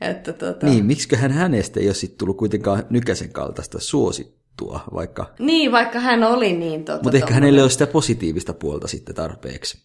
[0.00, 0.66] että tota...
[0.66, 5.34] Niin, miksiköhän hänestä ei ole sitten tullut kuitenkaan Nykäsen kaltaista suosittua, vaikka...
[5.38, 7.02] Niin, vaikka hän oli niin tota...
[7.02, 9.84] Mutta ehkä hänelle on sitä positiivista puolta sitten tarpeeksi.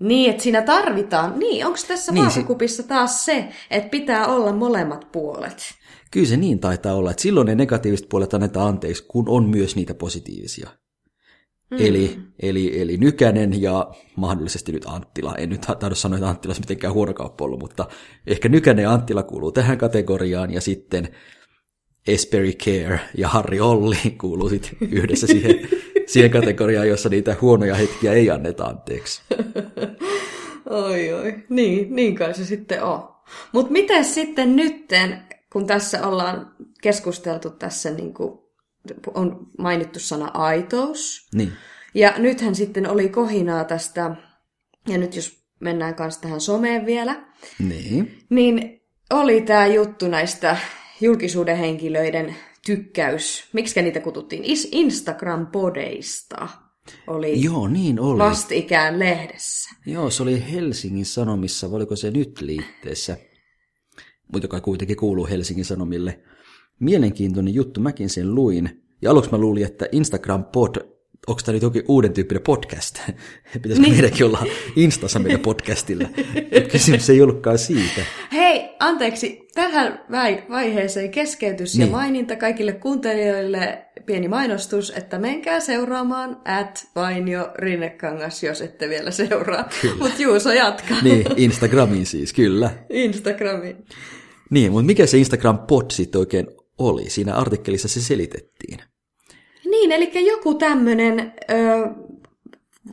[0.00, 1.38] Niin, että siinä tarvitaan.
[1.38, 5.74] Niin, onko tässä niin, vaakakupissa si- taas se, että pitää olla molemmat puolet?
[6.14, 9.76] Kyllä se niin taitaa olla, että silloin ne negatiiviset puolet annetaan anteeksi, kun on myös
[9.76, 10.70] niitä positiivisia.
[11.70, 11.76] Mm.
[11.80, 15.34] Eli, eli, eli Nykänen ja mahdollisesti nyt Anttila.
[15.34, 17.88] En nyt tahdo sanoa, että Anttila olisi mitenkään huono kauppa ollut, mutta
[18.26, 21.08] ehkä Nykänen ja Anttila kuuluu tähän kategoriaan ja sitten
[22.06, 25.68] Esperi Care ja Harri Olli kuuluu sitten yhdessä siihen,
[26.12, 29.22] siihen kategoriaan, jossa niitä huonoja hetkiä ei anneta anteeksi.
[30.70, 33.08] oi oi, niin, niin kai se sitten on.
[33.52, 38.38] Mutta miten sitten nytten, kun tässä ollaan keskusteltu tässä niin kuin
[39.14, 41.28] on mainittu sana aitous.
[41.34, 41.52] Niin.
[41.94, 44.16] Ja nythän sitten oli kohinaa tästä,
[44.88, 47.26] ja nyt jos mennään kanssa tähän someen vielä,
[47.58, 50.56] niin, niin oli tämä juttu näistä
[51.00, 52.36] julkisuuden henkilöiden
[52.66, 56.48] tykkäys, miksi niitä kututtiin, Instagram-podeista
[57.06, 58.18] oli Joo, niin oli.
[58.18, 59.70] vastikään lehdessä.
[59.86, 63.16] Joo, se oli Helsingin Sanomissa, oliko se nyt liitteessä,
[64.32, 66.20] mutta joka kuitenkin kuuluu Helsingin Sanomille
[66.80, 68.82] mielenkiintoinen juttu, mäkin sen luin.
[69.02, 70.76] Ja aluksi mä luulin, että Instagram pod,
[71.26, 72.98] onko tämä nyt jokin uuden tyyppinen podcast?
[73.52, 73.92] Pitäisikö niin.
[73.92, 76.08] meidänkin olla Instassa meidän podcastilla?
[76.72, 78.00] Kysymys ei ollutkaan siitä.
[78.32, 80.00] Hei, anteeksi, tähän
[80.50, 81.86] vaiheeseen keskeytys niin.
[81.86, 89.10] ja maininta kaikille kuuntelijoille pieni mainostus, että menkää seuraamaan at Vainio Rinnekangas, jos ette vielä
[89.10, 89.68] seuraa.
[89.98, 91.02] Mutta Juuso jatkaa.
[91.02, 92.70] Niin, Instagramiin siis, kyllä.
[92.90, 93.76] Instagramiin.
[94.50, 96.46] Niin, mutta mikä se Instagram pod sitten oikein
[96.78, 97.10] oli.
[97.10, 98.78] Siinä artikkelissa se selitettiin.
[99.64, 101.32] Niin, eli joku tämmöinen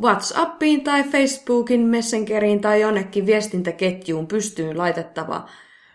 [0.01, 5.49] WhatsAppiin tai Facebookin Messengeriin tai jonnekin viestintäketjuun pystyyn laitettava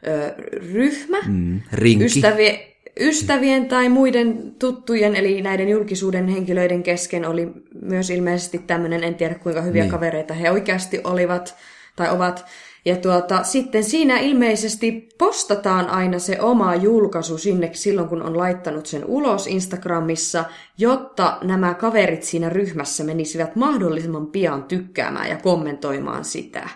[0.06, 0.34] ö,
[0.72, 1.18] ryhmä.
[1.26, 2.04] Mm, rinki.
[2.04, 2.58] Ystävien,
[3.00, 7.48] ystävien tai muiden tuttujen, eli näiden julkisuuden henkilöiden kesken oli
[7.82, 9.90] myös ilmeisesti tämmöinen, en tiedä kuinka hyviä niin.
[9.90, 11.56] kavereita he oikeasti olivat
[11.96, 12.46] tai ovat.
[12.84, 18.86] Ja tuota, sitten siinä ilmeisesti postataan aina se oma julkaisu sinne silloin, kun on laittanut
[18.86, 20.44] sen ulos Instagramissa,
[20.78, 26.68] jotta nämä kaverit siinä ryhmässä menisivät mahdollisimman pian tykkäämään ja kommentoimaan sitä.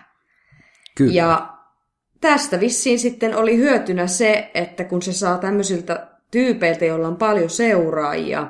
[0.97, 1.13] Kyllä.
[1.13, 1.57] Ja
[2.21, 7.49] tästä vissiin sitten oli hyötynä se, että kun se saa tämmöisiltä tyypeiltä, joilla on paljon
[7.49, 8.47] seuraajia,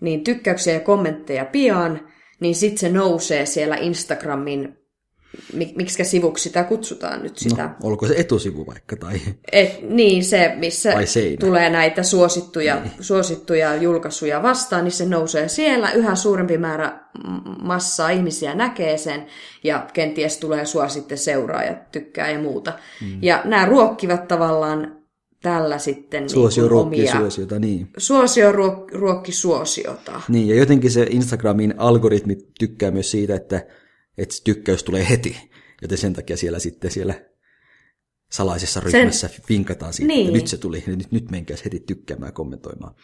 [0.00, 2.08] niin tykkäyksiä ja kommentteja pian,
[2.40, 4.78] niin sitten se nousee siellä Instagramin
[5.52, 7.62] miksi sivuksi sitä kutsutaan nyt sitä.
[7.62, 8.96] No, olko se etusivu vaikka?
[8.96, 9.20] Tai...
[9.52, 10.92] Et, niin, se, missä
[11.40, 12.92] tulee näitä suosittuja, niin.
[13.00, 15.92] suosittuja julkaisuja vastaan, niin se nousee siellä.
[15.92, 17.00] Yhä suurempi määrä
[17.62, 19.26] massaa ihmisiä näkee sen,
[19.64, 22.72] ja kenties tulee sua sitten seuraa ja tykkää ja muuta.
[23.00, 23.18] Mm.
[23.22, 24.97] Ja nämä ruokkivat tavallaan
[25.42, 27.12] tällä sitten niin Suosio niin ruokki omia...
[27.12, 27.88] suosiota, niin.
[27.96, 30.20] Suosio ruok, ruokki suosiota.
[30.28, 33.66] Niin, ja jotenkin se Instagramin algoritmi tykkää myös siitä, että
[34.18, 35.50] että tykkäys tulee heti.
[35.82, 37.14] Joten sen takia siellä sitten siellä
[38.32, 39.40] salaisessa ryhmässä sen...
[39.48, 40.26] vinkataan siitä, niin.
[40.26, 42.94] että nyt se tuli, ja nyt, nyt menkääs heti tykkäämään kommentoimaan.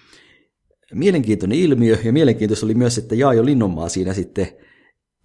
[0.94, 4.48] Mielenkiintoinen ilmiö, ja mielenkiintoista oli myös, että Jaajo Linnonmaa siinä sitten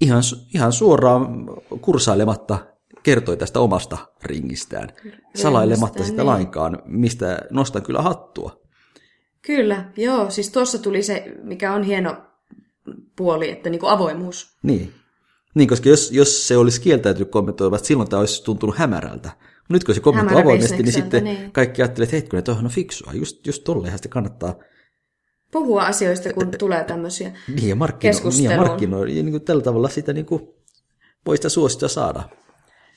[0.02, 1.48] ihan, ihan suoraan
[1.82, 2.68] kursailematta
[3.04, 4.90] kertoi tästä omasta ringistään,
[5.36, 6.26] salailematta sitä niin.
[6.26, 8.62] lainkaan, mistä nostan kyllä hattua.
[9.42, 12.18] Kyllä, joo, siis tuossa tuli se, mikä on hieno
[13.16, 14.58] puoli, että niin kuin avoimuus.
[14.64, 14.94] Niin,
[15.56, 19.32] niin, koska jos, jos se olisi kieltäytynyt kommentoimaan, silloin tämä olisi tuntunut hämärältä.
[19.70, 21.52] Nyt kun se kommentoi avoimesti, niin sitten niin.
[21.52, 23.14] kaikki ajattelevat, että hetkinen, tuohon on fiksua.
[23.14, 24.56] Just, just tolleenhan sitä kannattaa
[25.52, 29.12] puhua asioista, kun tulee tämmöisiä niin, ja markkino- niin, ja markkinoida.
[29.12, 30.42] Ja niin kuin tällä tavalla sitä niin kuin,
[31.26, 32.24] voi sitä suosita saada.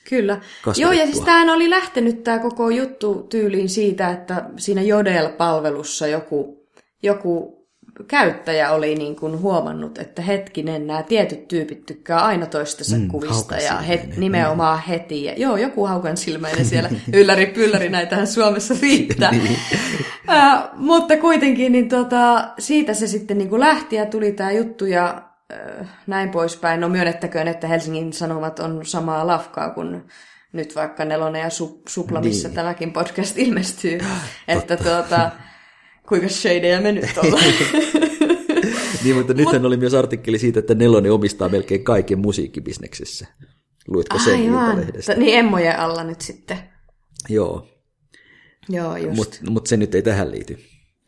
[0.09, 0.41] Kyllä.
[0.77, 6.67] Joo, ja siis tämähän oli lähtenyt tämä koko juttu tyyliin siitä, että siinä Jodel-palvelussa joku,
[7.03, 7.63] joku
[8.07, 13.55] käyttäjä oli niin kuin huomannut, että hetkinen, nämä tietyt tyypit tykkää aina toistensa mm, kuvista
[13.55, 14.83] ja het, nimenomaan mm.
[14.83, 15.23] heti.
[15.23, 19.31] Ja, joo, joku haukan silmäinen siellä ylläri pylläri, näitähän Suomessa riittää.
[19.31, 19.57] niin.
[20.29, 24.85] äh, mutta kuitenkin niin tota, siitä se sitten niin kuin lähti ja tuli tämä juttu
[24.85, 25.32] ja
[26.07, 26.81] näin poispäin.
[26.81, 30.03] No myönnettäköön, että Helsingin Sanomat on samaa lafkaa kuin
[30.53, 32.55] nyt vaikka Nelonen ja su- Supla, missä niin.
[32.55, 33.99] tämäkin podcast ilmestyy.
[34.47, 35.31] että tuota,
[36.07, 37.43] kuinka shadeja me nyt ollaan.
[39.03, 39.67] niin, mutta nythän Mut...
[39.67, 43.27] oli myös artikkeli siitä, että Nelonen omistaa melkein kaiken musiikkibisneksessä.
[43.87, 44.85] Luitko sen Aivan.
[45.17, 46.57] Niin emmojen alla nyt sitten.
[47.29, 47.67] Joo.
[48.69, 49.15] Joo, just.
[49.15, 50.57] Mutta mut se nyt ei tähän liity.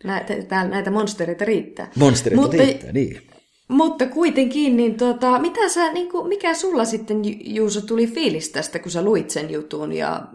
[0.04, 0.34] Näitä,
[0.69, 1.91] näitä monstereita riittää.
[1.95, 3.21] Monstereita mutta, riittää, niin.
[3.67, 7.21] Mutta kuitenkin, niin tota, mitä sä, niin kuin, mikä sulla sitten
[7.56, 10.28] Juuso tuli fiilis tästä, kun sä luit sen jutun ja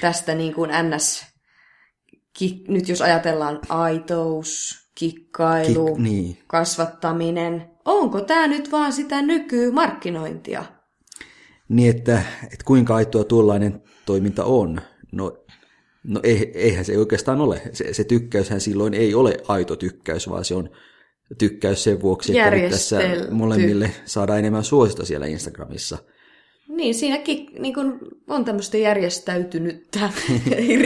[0.00, 1.24] tästä niin kuin NS,
[2.38, 6.38] ki, nyt jos ajatellaan aitous, kikkailu, Kik, niin.
[6.46, 10.64] kasvattaminen, onko tämä nyt vaan sitä nykymarkkinointia?
[11.68, 14.80] Niin, että, että kuinka aitoa tuollainen toiminta on?
[15.12, 15.38] No,
[16.04, 16.20] no
[16.54, 17.62] eihän se oikeastaan ole.
[17.72, 20.70] Se, se tykkäyshän silloin ei ole aito tykkäys, vaan se on
[21.38, 25.98] tykkäys sen vuoksi, että tässä molemmille saadaan enemmän suosita siellä Instagramissa.
[26.68, 30.00] Niin, siinäkin niin kun on tämmöistä järjestäytynyttä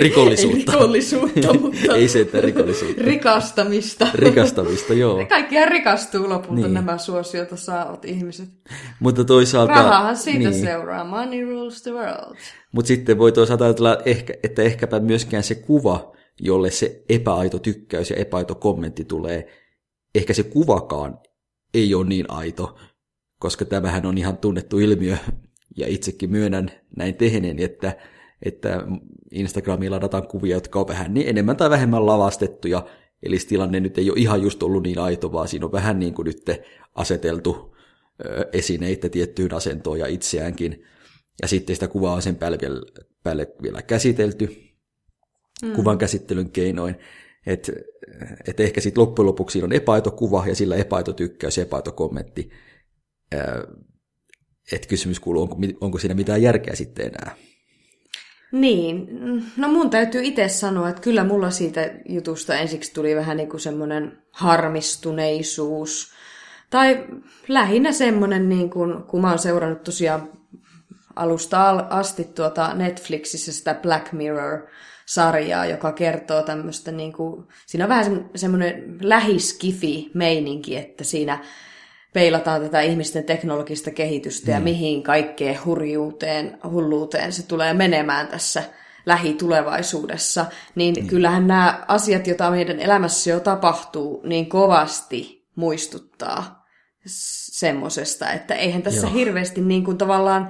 [0.00, 0.72] rikollisuutta.
[0.72, 3.02] Rikollisuutta, mutta ei se, että rikollisuutta.
[3.04, 4.08] rikastamista.
[4.14, 5.26] Rikastamista, joo.
[5.26, 6.74] Kaikkihan rikastuu lopulta niin.
[6.74, 8.48] nämä suosiota saavat ihmiset.
[9.00, 9.72] Mutta toisaalta...
[9.72, 10.62] Rahahan siitä niin.
[10.62, 11.04] seuraa.
[11.04, 12.36] Money rules the world.
[12.72, 18.10] Mutta sitten voi toisaalta ajatella, ehkä, että ehkäpä myöskään se kuva, jolle se epäaito tykkäys
[18.10, 19.48] ja epäaito kommentti tulee,
[20.14, 21.18] ehkä se kuvakaan
[21.74, 22.78] ei ole niin aito,
[23.38, 25.16] koska tämähän on ihan tunnettu ilmiö,
[25.76, 27.96] ja itsekin myönnän näin tehneeni, että,
[28.42, 28.84] että
[29.32, 32.86] Instagramiin ladataan kuvia, jotka on vähän niin enemmän tai vähemmän lavastettuja,
[33.22, 36.14] eli tilanne nyt ei ole ihan just ollut niin aito, vaan siinä on vähän niin
[36.14, 36.42] kuin nyt
[36.94, 37.76] aseteltu
[38.52, 40.84] esineitä tiettyyn asentoon ja itseäänkin,
[41.42, 42.80] ja sitten sitä kuvaa on sen päälle vielä,
[43.22, 44.56] päälle vielä käsitelty
[45.62, 45.72] mm.
[45.72, 46.96] kuvan käsittelyn keinoin,
[47.46, 47.72] että
[48.48, 52.50] et ehkä sitten loppujen lopuksi on epäaito kuva ja sillä epäaito tykkäys ja epäaito kommentti.
[54.72, 57.36] Että kysymys kuuluu, onko, onko siinä mitään järkeä sitten enää?
[58.52, 59.08] Niin,
[59.56, 63.60] no mun täytyy itse sanoa, että kyllä mulla siitä jutusta ensiksi tuli vähän niin kuin
[63.60, 66.12] semmoinen harmistuneisuus.
[66.70, 67.06] Tai
[67.48, 70.32] lähinnä semmoinen, niin kuin, kun mä oon seurannut tosiaan
[71.16, 74.66] alusta asti tuota Netflixissä sitä Black Mirror
[75.08, 81.38] sarjaa, joka kertoo tämmöistä, niin kuin, siinä on vähän semmoinen lähiskifi-meininki, että siinä
[82.12, 84.54] peilataan tätä ihmisten teknologista kehitystä mm.
[84.54, 88.62] ja mihin kaikkeen hurjuuteen, hulluuteen se tulee menemään tässä
[89.06, 91.06] lähitulevaisuudessa, niin mm.
[91.06, 96.66] kyllähän nämä asiat, joita meidän elämässä jo tapahtuu, niin kovasti muistuttaa
[97.52, 99.14] semmosesta, että eihän tässä Joo.
[99.14, 100.48] hirveästi niin kuin tavallaan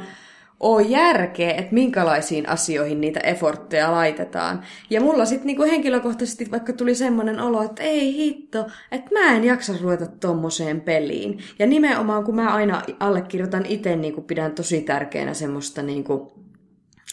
[0.60, 4.62] ole järkeä, että minkälaisiin asioihin niitä effortteja laitetaan.
[4.90, 9.44] Ja mulla sitten niinku henkilökohtaisesti vaikka tuli semmoinen olo, että ei hitto, että mä en
[9.44, 11.38] jaksa ruveta tommoseen peliin.
[11.58, 16.32] Ja nimenomaan kun mä aina allekirjoitan itse, niinku pidän tosi tärkeänä semmoista niinku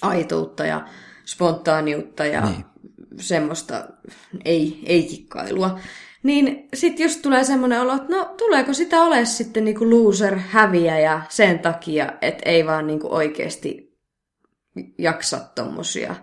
[0.02, 0.86] aitoutta ja
[1.26, 2.66] spontaaniutta ja niin.
[3.20, 3.88] semmoista
[4.46, 5.80] ei, ei-kikkailua.
[6.26, 11.22] Niin sitten just tulee semmoinen olo, että no tuleeko sitä ole sitten niinku loser häviäjä
[11.30, 13.98] sen takia, että ei vaan niinku oikeasti
[14.98, 16.16] jaksa tommosia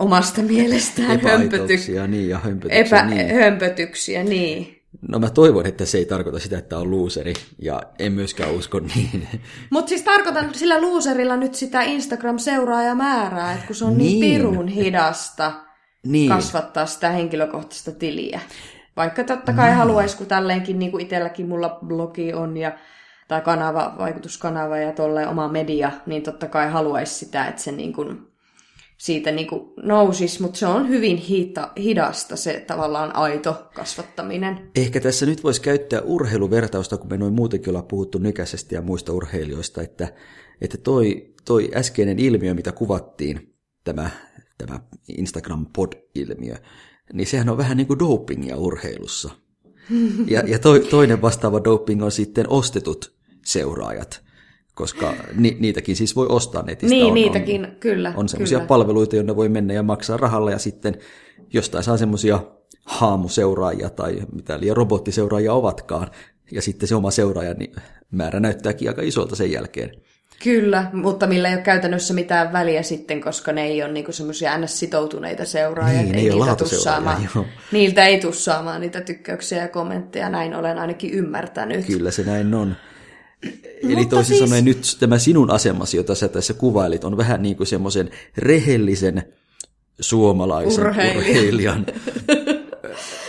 [0.00, 2.06] omasta mielestään hömpötyksiä.
[2.06, 3.34] Niin, ja hömpötyksiä, epä, niin.
[3.34, 4.82] hömpötyksiä, niin.
[5.08, 8.80] No mä toivon, että se ei tarkoita sitä, että on luuseri, ja en myöskään usko
[8.80, 9.28] niin.
[9.70, 14.68] Mutta siis tarkoitan sillä luuserilla nyt sitä Instagram-seuraajamäärää, että kun se on niin, niin pirun
[14.68, 15.52] hidasta
[16.06, 16.28] niin.
[16.28, 18.40] kasvattaa sitä henkilökohtaista tiliä.
[18.96, 19.76] Vaikka totta kai mm.
[19.76, 22.72] haluaisi, kun tälleenkin niin kuin itselläkin mulla blogi on ja
[23.28, 27.92] tai kanava, vaikutuskanava ja tolleen oma media, niin totta kai haluaisi sitä, että se niin
[27.92, 28.32] kuin
[29.02, 34.70] siitä niin kuin nousisi, mutta se on hyvin hita, hidasta se tavallaan aito kasvattaminen.
[34.76, 39.12] Ehkä tässä nyt voisi käyttää urheiluvertausta, kun me noin muutenkin ollaan puhuttu nykäisesti ja muista
[39.12, 40.08] urheilijoista, että,
[40.60, 44.10] että toi, toi äskeinen ilmiö, mitä kuvattiin, tämä,
[44.58, 46.56] tämä Instagram-pod-ilmiö,
[47.12, 49.30] niin sehän on vähän niin kuin dopingia urheilussa.
[50.26, 54.22] Ja, ja to, toinen vastaava doping on sitten ostetut seuraajat,
[54.74, 56.94] koska ni, niitäkin siis voi ostaa netistä.
[56.94, 58.14] Niin, on, niitäkin, on, kyllä.
[58.16, 60.98] On semmoisia palveluita, joille voi mennä ja maksaa rahalla ja sitten
[61.52, 62.40] jostain saa semmoisia
[62.84, 66.10] haamuseuraajia tai mitä liian robottiseuraajia ovatkaan,
[66.52, 67.74] ja sitten se oma seuraajan niin
[68.10, 70.02] määrä näyttääkin aika isolta sen jälkeen.
[70.44, 74.58] Kyllä, mutta millä ei ole käytännössä mitään väliä sitten, koska ne ei ole niinku semmoisia
[74.58, 76.02] ns-sitoutuneita seuraajia.
[76.02, 77.28] Niin, ei ei ole niiltä tuu saamaan,
[77.72, 81.86] niiltä ei tule saamaan niitä tykkäyksiä ja kommentteja, näin olen ainakin ymmärtänyt.
[81.86, 82.76] Kyllä se näin on.
[83.82, 87.42] Eli Mutta toisin siis- sanoen nyt tämä sinun asemasi, jota sä tässä kuvailit, on vähän
[87.42, 89.22] niin kuin semmoisen rehellisen
[90.00, 91.16] suomalaisen Urheilijan.
[91.18, 91.86] urheilijan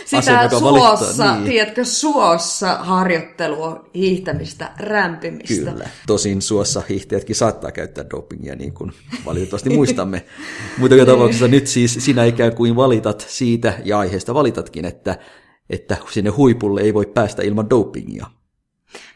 [0.04, 1.44] Sitä joka suossa, niin.
[1.44, 5.70] tiedätkö, suossa harjoittelua, hiihtämistä, rämpimistä.
[5.70, 5.88] Kyllä.
[6.06, 8.92] Tosin suossa hiihtäjätkin saattaa käyttää dopingia, niin kuin
[9.26, 10.24] valitettavasti muistamme.
[10.78, 15.18] Mutta joka tapauksessa nyt siis sinä ikään kuin valitat siitä, ja aiheesta valitatkin, että,
[15.70, 18.26] että sinne huipulle ei voi päästä ilman dopingia.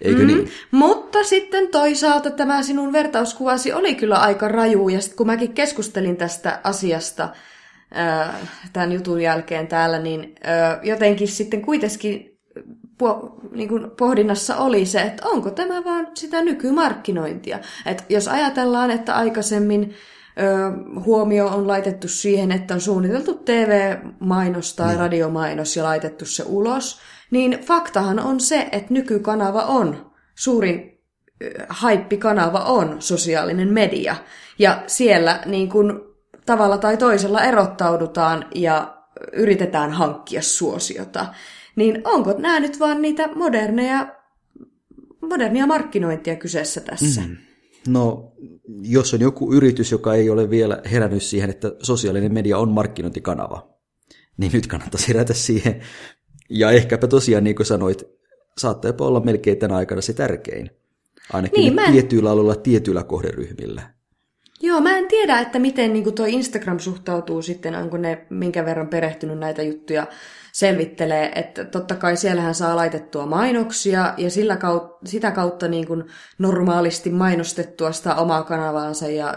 [0.00, 0.26] Eikö mm.
[0.26, 0.50] niin?
[0.70, 6.16] Mutta sitten toisaalta tämä sinun vertauskuvasi oli kyllä aika raju, ja sitten kun mäkin keskustelin
[6.16, 7.28] tästä asiasta
[8.72, 10.34] tämän jutun jälkeen täällä, niin
[10.82, 12.38] jotenkin sitten kuitenkin
[12.98, 17.58] po, niin kuin pohdinnassa oli se, että onko tämä vaan sitä nykymarkkinointia.
[17.86, 19.94] Että jos ajatellaan, että aikaisemmin
[21.04, 24.98] huomio on laitettu siihen, että on suunniteltu TV-mainos tai niin.
[24.98, 30.98] radiomainos ja laitettu se ulos, niin faktahan on se, että nykykanava on suurin
[31.68, 34.16] haippikanava on sosiaalinen media.
[34.58, 36.07] Ja siellä niin kuin
[36.48, 38.96] tavalla tai toisella erottaudutaan ja
[39.32, 41.26] yritetään hankkia suosiota.
[41.76, 44.16] Niin onko nämä nyt vaan niitä moderneja,
[45.20, 47.20] modernia markkinointia kyseessä tässä?
[47.20, 47.36] Mm.
[47.88, 48.32] No,
[48.82, 53.68] jos on joku yritys, joka ei ole vielä herännyt siihen, että sosiaalinen media on markkinointikanava,
[54.36, 55.80] niin nyt kannattaisi herätä siihen.
[56.50, 58.04] Ja ehkäpä tosiaan, niin kuin sanoit,
[58.58, 60.70] saattaa jopa olla melkein tänä aikana se tärkein.
[61.32, 63.97] Ainakin Niin, niin, mä- tietyillä alueilla, tietyillä kohderyhmillä.
[64.62, 68.88] Joo, mä en tiedä, että miten niin toi Instagram suhtautuu sitten, onko ne minkä verran
[68.88, 70.06] perehtynyt näitä juttuja
[70.58, 76.04] selvittelee, että totta kai siellähän saa laitettua mainoksia ja sillä kautta, sitä kautta niin kuin
[76.38, 79.34] normaalisti mainostettua sitä omaa kanavaansa ja,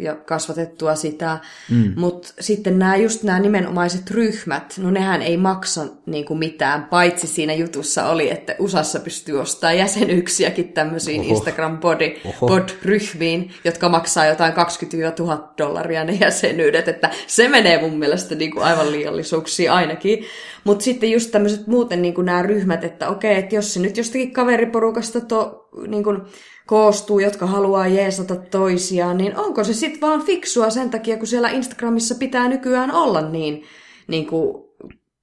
[0.00, 1.38] ja kasvatettua sitä,
[1.70, 1.92] mm.
[1.96, 7.26] mutta sitten nämä just nämä nimenomaiset ryhmät, no nehän ei maksa niin kuin mitään, paitsi
[7.26, 11.24] siinä jutussa oli, että USAssa pystyy ostamaan jäsenyyksiäkin tämmöisiin.
[11.24, 11.78] Instagram
[12.40, 18.34] bod ryhmiin, jotka maksaa jotain 20 000 dollaria ne jäsenyydet, että se menee mun mielestä
[18.34, 20.24] niin kuin aivan liiallisuuksiin ainakin.
[20.68, 23.96] Mutta sitten just tämmöiset muuten niin kuin nämä ryhmät, että okei, että jos se nyt
[23.96, 26.18] jostakin kaveriporukasta to, niin kuin
[26.66, 31.48] koostuu, jotka haluaa jeesata toisiaan, niin onko se sitten vaan fiksua sen takia, kun siellä
[31.48, 33.62] Instagramissa pitää nykyään olla niin,
[34.08, 34.64] niin kuin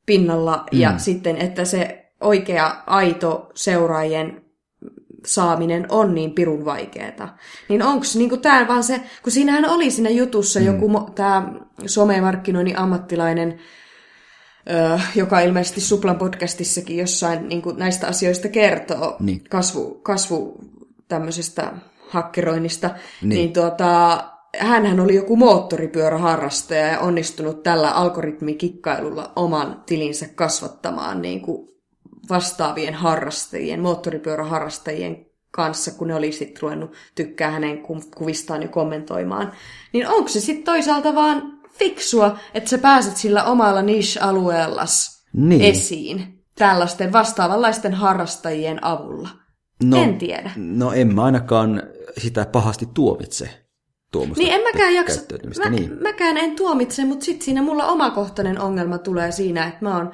[0.06, 4.42] pinnalla ja sitten, että se oikea, aito seuraajien
[5.26, 7.30] saaminen on niin pirun vaikeeta.
[7.70, 10.66] Niin onko niinku tää vaan se, kun siinähän oli siinä jutussa mm.
[10.66, 11.54] joku mo- tämä
[11.86, 13.60] somemarkkinoinnin ammattilainen,
[15.16, 19.44] joka ilmeisesti Suplan podcastissakin jossain niinku näistä asioista kertoo, Niin.
[19.50, 20.58] kasvu, kasvu
[21.08, 21.74] tämmöisestä
[22.10, 23.30] hakkeroinnista, niin, Niin.
[23.30, 24.24] niin tuota,
[24.60, 31.68] hänhän oli joku moottoripyöräharrastaja ja onnistunut tällä algoritmikikkailulla oman tilinsä kasvattamaan niin kuin
[32.30, 39.52] vastaavien harrastajien, moottoripyöräharrastajien kanssa, kun ne oli sitten ruvennut tykkää hänen ku- kuvistaan ja kommentoimaan.
[39.94, 45.62] Niin onko se sitten toisaalta vaan fiksua, että sä pääset sillä omalla niche-alueellas Niin.
[45.62, 49.30] esiin tällaisten vastaavanlaisten harrastajien avulla?
[49.84, 50.52] No, En tiedä.
[50.56, 51.84] No en mä ainakaan
[52.18, 53.50] sitä pahasti tuomitse.
[54.12, 55.22] Tuommoista Niin en mäkään jaksa,
[55.64, 55.98] mä, niin.
[56.02, 60.12] mäkään en tuomitse, mutta sitten siinä mulla omakohtainen ongelma tulee siinä, että mä oon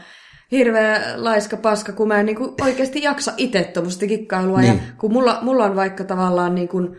[0.51, 4.59] hirveä laiska paska, kun mä en niinku oikeasti jaksa itse tuommoista kikkailua.
[4.59, 4.73] Niin.
[4.75, 6.97] Ja kun mulla, mulla on vaikka tavallaan niin kuin,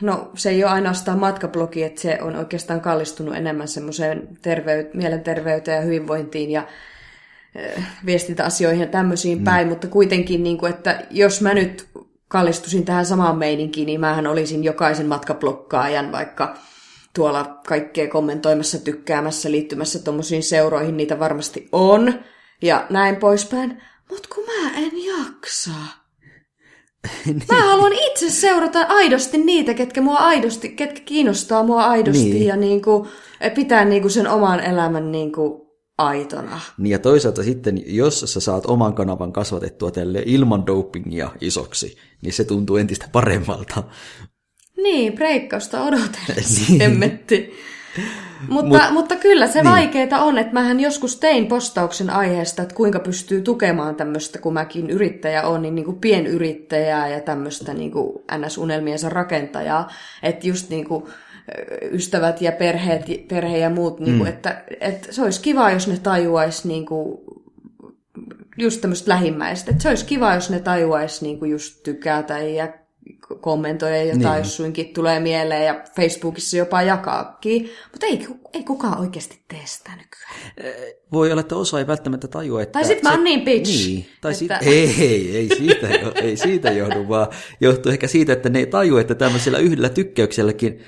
[0.00, 5.76] no se ei ole ainoastaan matkablogi, että se on oikeastaan kallistunut enemmän semmoiseen terveyt, mielenterveyteen
[5.76, 6.66] ja hyvinvointiin ja
[8.06, 9.44] viestintäasioihin ja tämmöisiin mm.
[9.44, 11.88] päin, mutta kuitenkin, niin kuin, että jos mä nyt
[12.28, 16.56] kallistusin tähän samaan meininkiin, niin mähän olisin jokaisen matkablokkaajan vaikka
[17.14, 22.14] tuolla kaikkea kommentoimassa, tykkäämässä, liittymässä tuommoisiin seuroihin, niitä varmasti on,
[22.62, 23.82] ja näin poispäin.
[24.10, 26.01] Mutta kun mä en jaksa.
[27.52, 32.46] Mä haluan itse seurata aidosti niitä, ketkä, mua aidosti, ketkä kiinnostaa mua aidosti Niin.
[32.46, 33.06] ja niinku,
[33.54, 35.62] pitää niinku sen oman elämän niinku
[35.98, 36.60] aitona.
[36.78, 42.32] Niin ja toisaalta sitten, jos sä saat oman kanavan kasvatettua tälle ilman dopingia isoksi, niin
[42.32, 43.82] se tuntuu entistä paremmalta.
[44.82, 46.80] Niin, breikkausta odotellessa, Niin.
[46.80, 47.52] hemmetti.
[48.48, 49.70] Mutta, Mut- Mut, mutta kyllä se niin.
[49.70, 54.90] vaikeeta on, että mähän joskus tein postauksen aiheesta, että kuinka pystyy tukemaan tämmöistä, kun mäkin
[54.90, 59.88] yrittäjä on, niin, niin kuin pienyrittäjää ja tämmöistä niin kuin NS-unelmiensa rakentajaa.
[60.22, 61.04] Että just niin kuin
[61.92, 65.96] ystävät ja perheet, perhe ja muut, niin kuin, että, että se olisi kiva, jos ne
[66.02, 67.18] tajuaisi niin kuin,
[68.58, 69.70] just tämmöistä lähimmäistä.
[69.70, 72.68] Että se olisi kiva, jos ne tajuaisi niin kuin just tykätä ja
[73.40, 74.38] kommentoida jotain, niin.
[74.38, 77.70] jos suinkin tulee mieleen ja Facebookissa jopa jakaakin.
[77.92, 80.72] Mutta ei, ei kukaan oikeasti tee sitä nykyään.
[81.12, 82.72] Voi olla, että osa ei välttämättä tajua, että...
[82.72, 83.86] Tai sitten mä oon niin bitch.
[83.86, 84.38] Niin, tai että...
[84.38, 85.88] sit, ei, ei, ei, siitä,
[86.22, 87.28] ei siitä johdu, vaan
[87.60, 90.82] johtuu ehkä siitä, että ne ei tajua, että tämmöisellä yhdellä tykkäykselläkin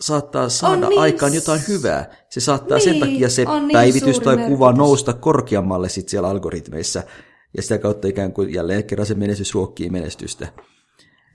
[0.00, 2.10] saattaa saada niin, aikaan jotain hyvää.
[2.28, 4.78] Se saattaa niin, sen takia se niin päivitys tai kuva merkitys.
[4.78, 7.02] nousta korkeammalle sit siellä algoritmeissa,
[7.56, 10.48] ja sitä kautta ikään kuin jälleen kerran se menestys ruokkii menestystä.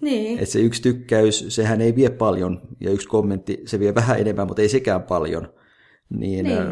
[0.01, 0.39] Niin.
[0.39, 4.47] Että se yksi tykkäys, sehän ei vie paljon, ja yksi kommentti, se vie vähän enemmän,
[4.47, 5.53] mutta ei sekään paljon.
[6.09, 6.57] Niin, niin.
[6.57, 6.67] Äh,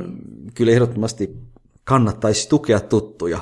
[0.55, 1.29] kyllä ehdottomasti
[1.83, 3.39] kannattaisi tukea tuttuja,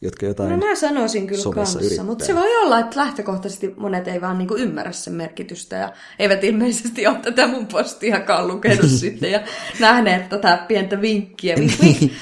[0.00, 2.04] jotka jotain No mä sanoisin kyllä kanssa, yrittää.
[2.04, 6.44] mutta se voi olla, että lähtökohtaisesti monet ei vaan niinku ymmärrä sen merkitystä ja eivät
[6.44, 9.40] ilmeisesti ole tätä mun postiakaan lukenut sitten ja
[9.80, 11.56] nähneet tätä pientä vinkkiä.
[11.56, 12.12] Vink, vink.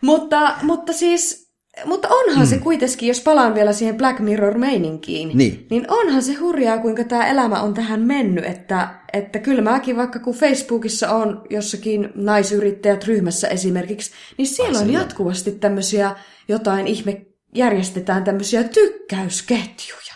[0.00, 1.43] mutta, mutta siis
[1.84, 2.48] mutta onhan mm.
[2.48, 5.66] se kuitenkin, jos palaan vielä siihen Black Mirror-meininkiin, niin.
[5.70, 10.18] niin onhan se hurjaa, kuinka tämä elämä on tähän mennyt, että, että kyllä mäkin vaikka
[10.18, 16.16] kun Facebookissa on jossakin naisyrittäjät ryhmässä esimerkiksi, niin siellä Ai, on jatkuvasti tämmöisiä
[16.48, 20.14] jotain ihme, järjestetään tämmöisiä tykkäysketjuja.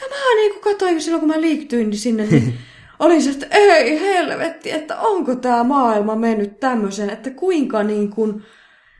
[0.00, 2.54] Ja mä niin kuin katsoin silloin, kun mä liiktyin niin sinne, niin
[2.98, 8.42] olin se, että ei helvetti, että onko tämä maailma mennyt tämmöisen, että kuinka niin kuin...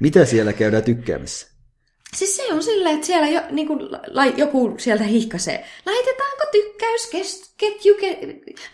[0.01, 1.56] Mitä siellä käydään tykkäämässä?
[2.15, 5.65] Siis se on silleen, että siellä jo, niin kuin, la, joku sieltä hihkasee.
[5.87, 8.19] Laitetaanko tykkäysketju, ke,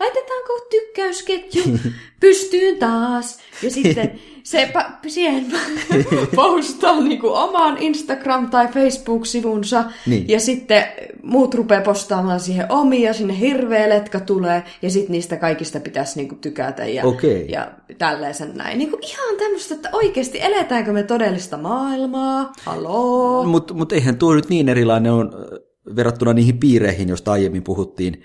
[0.01, 1.63] laitetaanko tykkäysketju
[2.21, 3.39] pystyyn taas?
[3.63, 4.21] Ja sitten
[4.53, 5.47] se pa- siihen
[6.37, 9.85] postaa niin kuin omaan Instagram- tai Facebook-sivunsa.
[10.07, 10.29] Niin.
[10.29, 10.85] Ja sitten
[11.23, 14.63] muut rupeaa postaamaan siihen omia, sinne hirveä letka tulee.
[14.83, 17.31] Ja sitten niistä kaikista pitäisi niin kuin tykätä ja, okay.
[17.49, 18.79] ja tälleen näin.
[18.79, 22.53] Niin kuin ihan tämmöistä, että oikeasti eletäänkö me todellista maailmaa?
[22.63, 23.45] Haloo?
[23.45, 25.33] Mutta mut eihän tuo nyt niin erilainen on
[25.97, 28.23] verrattuna niihin piireihin, joista aiemmin puhuttiin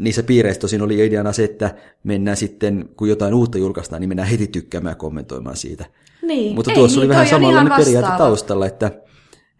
[0.00, 1.74] niissä piireissä tosin oli ideana se, että
[2.04, 5.84] mennään sitten, kun jotain uutta julkaistaan, niin mennään heti tykkäämään ja kommentoimaan siitä.
[6.22, 6.54] Niin.
[6.54, 8.90] Mutta tuossa niin, oli vähän samanlainen periaate taustalla, että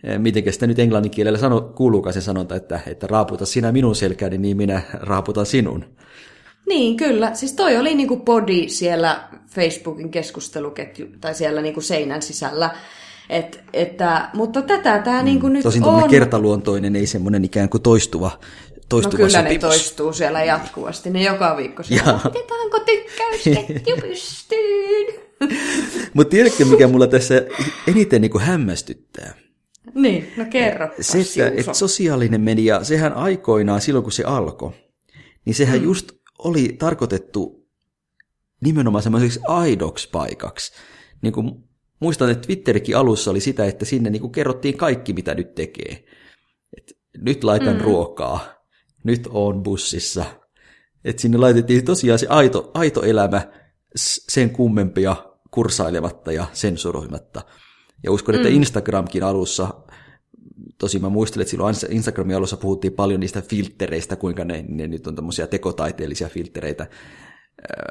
[0.05, 3.97] eh, miten sitä nyt englannin kielellä sano, kuuluukaan se sanonta, että, että raaputa sinä minun
[3.97, 5.85] selkääni, niin minä raaputan sinun.
[6.69, 7.35] Niin, kyllä.
[7.35, 12.71] Siis toi oli niinku podi siellä Facebookin keskusteluketju, tai siellä niinku seinän sisällä.
[13.31, 15.25] Et, että, mutta tätä tämä mm.
[15.25, 16.11] niinku nyt Tosin on...
[16.11, 18.31] kertaluontoinen, ei semmoinen ikään kuin toistuva
[18.89, 25.23] toistuva No kyllä ne toistuu siellä jatkuvasti, ne joka viikko siellä, otetaanko tykkäysketju pystyyn?
[26.15, 27.35] Mutta tiedätkö, mikä mulla tässä
[27.87, 29.35] eniten niin kuin hämmästyttää?
[29.95, 30.89] Niin, no kerro.
[31.01, 34.73] Se, että, että sosiaalinen media, sehän aikoinaan silloin kun se alkoi,
[35.45, 35.85] niin sehän hmm.
[35.85, 37.69] just oli tarkoitettu
[38.61, 40.73] nimenomaan semmoiseksi aidoksi paikaksi.
[41.23, 41.51] Niin kuin,
[42.01, 46.05] muistan, että Twitterikin alussa oli sitä, että sinne niin kuin kerrottiin kaikki, mitä nyt tekee.
[46.79, 47.85] Et nyt laitan hmm.
[47.85, 48.62] ruokaa,
[49.05, 50.25] nyt on bussissa.
[51.05, 53.43] Et sinne laitettiin tosiaan se aito, aito elämä
[54.29, 55.17] sen kummempia
[55.51, 57.43] kursailematta ja sensuroimatta.
[58.05, 58.55] Ja uskon, että mm.
[58.55, 59.69] Instagramkin alussa,
[60.79, 65.07] tosi mä muistelen, että silloin Instagramin alussa puhuttiin paljon niistä filttereistä, kuinka ne, ne nyt
[65.07, 66.87] on tämmöisiä tekotaiteellisia filttereitä.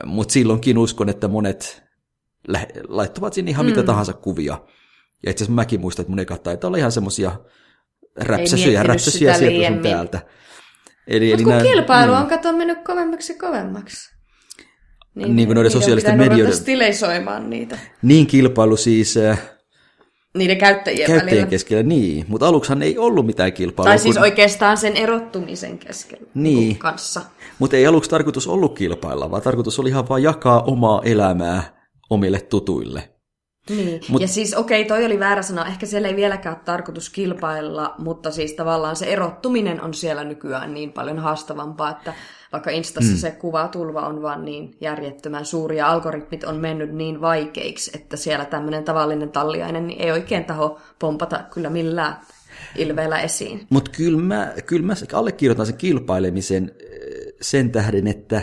[0.05, 1.84] Mutta silloinkin uskon, että monet
[2.88, 3.70] laittavat sinne ihan mm.
[3.70, 4.57] mitä tahansa kuvia.
[5.26, 7.39] Ja itse asiassa mäkin muistan, että mun eka taitaa olla ihan semmoisia
[8.18, 10.22] räpsäsyjä, räpsäsyjä sieltä sun täältä.
[11.08, 12.22] Eli, eli kun nämä, kilpailu niin.
[12.22, 14.12] on kato mennyt kovemmaksi ja kovemmaksi.
[15.16, 16.58] Niin, niin kuin noiden sosiaalisten medioiden...
[16.58, 17.78] stilisoimaan niitä.
[18.02, 19.18] Niin kilpailu siis...
[19.18, 19.41] Äh,
[20.38, 21.49] Niiden käyttäjien, käyttäjien välillä.
[21.49, 22.26] keskellä, niin.
[22.28, 23.89] Mutta aluksihan ei ollut mitään kilpailua.
[23.89, 24.24] Tai siis kun...
[24.24, 26.78] oikeastaan sen erottumisen keskellä niin.
[26.78, 27.22] kanssa.
[27.60, 31.64] Mutta ei aluksi tarkoitus ollut kilpailla, vaan tarkoitus oli ihan vain jakaa omaa elämää
[32.10, 33.10] omille tutuille.
[33.70, 35.68] Niin, Mut, ja siis okei, okay, toi oli väärä sana.
[35.68, 40.74] Ehkä siellä ei vieläkään ole tarkoitus kilpailla, mutta siis tavallaan se erottuminen on siellä nykyään
[40.74, 42.14] niin paljon haastavampaa, että
[42.51, 43.18] vaikka Instassa mm.
[43.18, 48.45] se kuvatulva on vaan niin järjettömän suuri ja algoritmit on mennyt niin vaikeiksi, että siellä
[48.45, 52.18] tämmöinen tavallinen talliainen niin ei oikein taho pompata kyllä millään
[52.76, 53.68] ilveellä esiin.
[53.70, 58.41] Mutta kyllä mä, kyl mä allekirjoitan sen kilpailemisen eh, sen tähden, että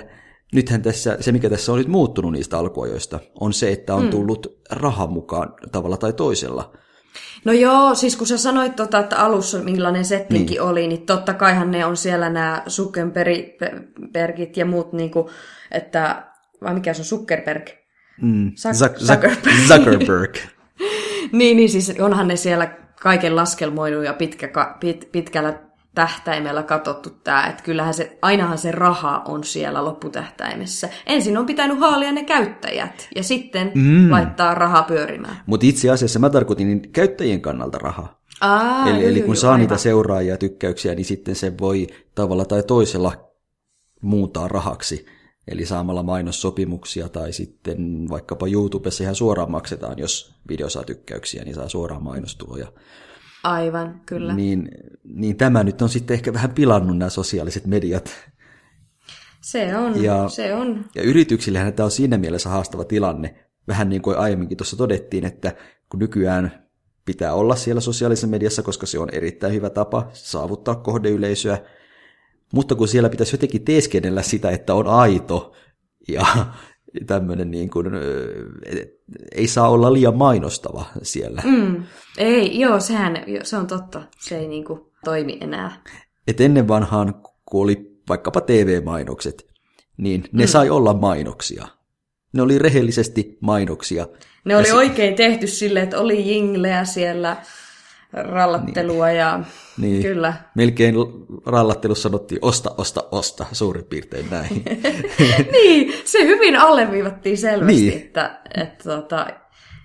[0.54, 4.10] nythän tässä, se mikä tässä on nyt muuttunut niistä alkuajoista, on se, että on hmm.
[4.10, 6.72] tullut raha mukaan tavalla tai toisella.
[7.44, 10.62] No joo, siis kun sä sanoit tota, että alussa millainen settinki niin.
[10.62, 15.26] oli, niin totta kaihan ne on siellä nämä Zuckerbergit ja muut, niin kuin,
[15.70, 16.26] että,
[16.62, 17.68] vai mikä se on, Zuckerberg?
[18.22, 18.48] Mm.
[18.48, 19.56] Zuck- Zuckerberg.
[19.68, 20.36] Zuckerberg.
[21.32, 24.48] niin, niin siis onhan ne siellä kaiken laskelmoinut ja pitkä,
[24.80, 25.67] pit, pitkällä
[25.98, 30.88] tähtäimellä katsottu tämä, että kyllähän se, ainahan se raha on siellä lopputähtäimessä.
[31.06, 34.10] Ensin on pitänyt haalia ne käyttäjät ja sitten mm.
[34.10, 35.36] laittaa raha pyörimään.
[35.46, 38.20] Mutta itse asiassa mä tarkoitin niin käyttäjien kannalta rahaa.
[38.40, 39.60] Aa, eli, juu, eli kun juu, saa aivan.
[39.60, 43.30] niitä seuraajia ja tykkäyksiä, niin sitten se voi tavalla tai toisella
[44.02, 45.06] muuntaa rahaksi.
[45.48, 51.54] Eli saamalla mainossopimuksia tai sitten vaikkapa YouTubessa ihan suoraan maksetaan, jos video saa tykkäyksiä, niin
[51.54, 52.72] saa suoraan mainostuloja.
[53.44, 54.34] Aivan, kyllä.
[54.34, 54.68] Niin,
[55.04, 58.10] niin tämä nyt on sitten ehkä vähän pilannut nämä sosiaaliset mediat.
[59.40, 60.84] Se on, Ja- se on.
[60.94, 63.34] Ja yrityksillehän tämä on siinä mielessä haastava tilanne.
[63.68, 65.54] Vähän niin kuin aiemminkin tuossa todettiin, että
[65.88, 66.68] kun nykyään
[67.04, 71.58] pitää olla siellä sosiaalisessa mediassa, koska se on erittäin hyvä tapa saavuttaa kohdeyleisöä,
[72.52, 75.52] mutta kun siellä pitäisi jotenkin teeskennellä sitä, että on aito
[76.08, 76.26] ja
[77.06, 77.86] tämmöinen niin kuin,
[79.34, 81.42] ei saa olla liian mainostava siellä.
[81.44, 81.82] Mm.
[82.18, 84.02] Ei, joo, sehän, se on totta.
[84.20, 85.82] Se ei niinku toimi enää.
[86.26, 87.14] Et ennen vanhaan,
[87.44, 89.46] kun oli vaikkapa TV-mainokset,
[89.96, 90.48] niin ne mm.
[90.48, 91.68] sai olla mainoksia.
[92.32, 94.06] Ne oli rehellisesti mainoksia.
[94.44, 97.36] Ne oli oikein tehty silleen, että oli jingleä siellä,
[98.12, 99.40] rallattelua ja
[99.78, 100.02] Niin.
[100.02, 100.34] kyllä.
[100.54, 100.94] Melkein
[101.46, 104.64] rallattelussa sanottiin osta, osta, osta, suurin piirtein näin.
[105.52, 107.92] niin, se hyvin alleviivattiin selvästi, Niin.
[107.92, 109.26] että, että tota,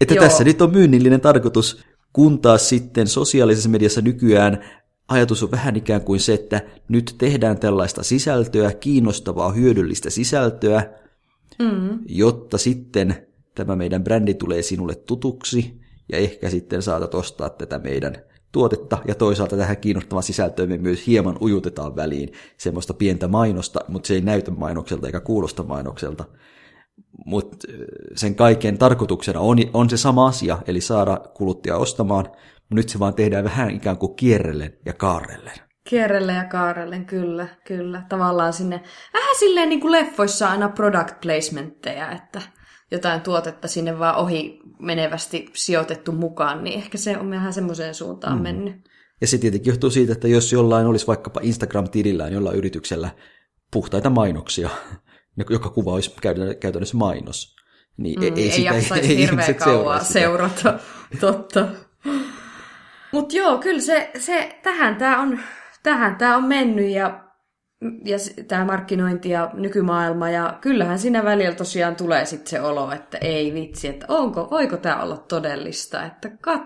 [0.02, 0.24] Että Joo.
[0.24, 4.64] tässä nyt on myynnillinen tarkoitus, kun taas sitten sosiaalisessa mediassa nykyään
[5.08, 10.90] ajatus on vähän ikään kuin se, että nyt tehdään tällaista sisältöä, kiinnostavaa, hyödyllistä sisältöä,
[11.60, 15.74] mm, jotta sitten tämä meidän brändi tulee sinulle tutuksi
[16.12, 18.16] ja ehkä sitten saatat ostaa tätä meidän
[18.52, 24.08] tuotetta ja toisaalta tähän kiinnostavaan sisältöön me myös hieman ujutetaan väliin semmoista pientä mainosta, mutta
[24.08, 26.26] se ei näytä mainokselta eikä kuulosta mainokselta.
[27.26, 27.58] Mutta
[28.16, 33.00] sen kaiken tarkoituksena on, on se sama asia, eli saada kuluttaja ostamaan, mutta nyt se
[33.00, 35.54] vaan tehdään vähän ikään kuin kierrellen ja kaarrellen.
[35.84, 38.06] kierrelle ja kaarellen, kyllä, kyllä.
[38.10, 38.82] Tavallaan sinne,
[39.14, 42.42] vähän silleen niin kuin leffoissa aina product placementteja, että
[42.94, 48.38] jotain tuotetta sinne vaan ohi menevästi sijoitettu mukaan, niin ehkä se on vähän semmoiseen suuntaan
[48.38, 48.44] mm.
[48.44, 48.76] mennyt.
[49.22, 53.10] Ja se tietenkin johtuu siitä, että jos jollain olisi vaikkapa Instagram-tilillään jollain yrityksellä
[53.72, 54.70] puhtaita mainoksia,
[55.50, 57.56] joka kuva olisi käytännö- käytännössä mainos,
[57.98, 60.14] niin mm, ei, ei, sitä jaksaisi ei hirveän ihmiset kauan sitä.
[60.14, 60.80] seurata.
[61.22, 61.68] Totta.
[63.12, 65.40] Mutta joo, kyllä se, se tähän tämä on,
[65.84, 67.24] tähän tää on mennyt ja,
[68.06, 68.18] ja
[68.48, 70.30] tämä markkinointi ja nykymaailma.
[70.30, 74.78] Ja kyllähän siinä välillä tosiaan tulee sitten se olo, että ei vitsi, että onko, voiko
[74.78, 76.62] tämä olla todellista, että kat,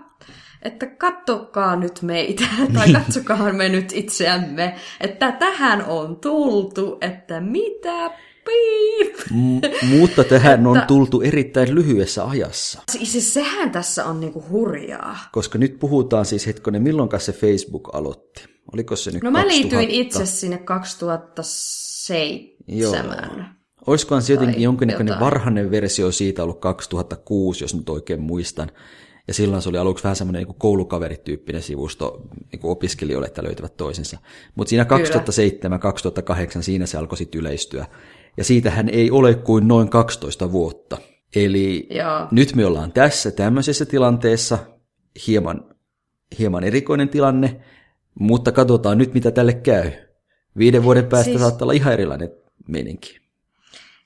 [0.62, 2.44] että kattokaa nyt meitä,
[2.74, 8.12] tai katsokaa me nyt itseämme, että tähän on tultu, että mitä
[8.46, 9.16] piip.
[9.32, 15.18] M- mutta tähän on tultu erittäin lyhyessä ajassa, Siis sehän tässä on niinku hurjaa.
[15.32, 18.57] koska nyt puhutaan siis hetkonen, milloin se Facebook aloitti?
[18.74, 19.78] Oliko se nyt No mä 2000?
[19.78, 23.58] liityin itse sinne 2007.
[23.88, 25.26] Olisikohan se jotenkin jonkinnäköinen jotain.
[25.26, 28.72] varhainen versio siitä ollut 2006, jos nyt oikein muistan.
[29.28, 33.78] Ja silloin se oli aluksi vähän semmoinen niin koulukaverityyppinen sivusto niin kuin opiskelijoille, että löytävät
[33.78, 34.18] toisensa.
[34.56, 34.88] Mutta siinä 2007-2008
[36.62, 37.86] siinä se alkoi sitten yleistyä.
[38.38, 40.98] Ja siitähän ei ole kuin noin 12 vuotta.
[41.36, 42.28] Eli Joo.
[42.32, 44.58] nyt me ollaan tässä tämmöisessä tilanteessa,
[45.28, 45.76] hieman,
[46.40, 47.62] hieman erikoinen tilanne,
[48.20, 49.92] mutta katsotaan nyt, mitä tälle käy.
[50.58, 52.32] Viiden vuoden päästä Siis- saattaa olla ihan erilainen
[52.68, 53.20] meininki.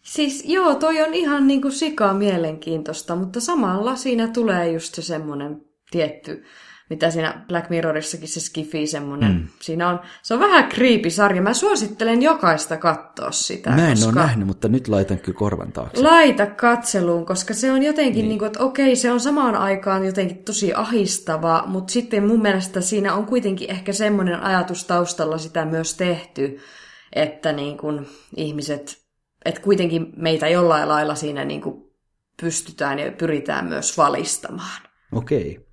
[0.01, 5.61] Siis joo, toi on ihan niinku sikaa mielenkiintoista, mutta samalla siinä tulee just se semmoinen
[5.91, 6.43] tietty,
[6.91, 9.47] mitä siinä Black Mirrorissakin se skifi semmoinen, mm.
[9.59, 11.41] siinä on, se on vähän creepy-sarja.
[11.41, 14.05] Mä suosittelen jokaista katsoa sitä, Mä en koska...
[14.05, 16.03] ole nähnyt, mutta nyt laitan kyllä korvan taakse.
[16.03, 18.29] Laita katseluun, koska se on jotenkin, niin.
[18.29, 22.81] Niin kuin, että okei, se on samaan aikaan jotenkin tosi ahistava, mutta sitten mun mielestä
[22.81, 26.59] siinä on kuitenkin ehkä semmoinen ajatus taustalla sitä myös tehty,
[27.13, 28.97] että niin kuin ihmiset,
[29.45, 31.83] että kuitenkin meitä jollain lailla siinä niin kuin
[32.41, 34.81] pystytään ja pyritään myös valistamaan.
[35.11, 35.70] Okei.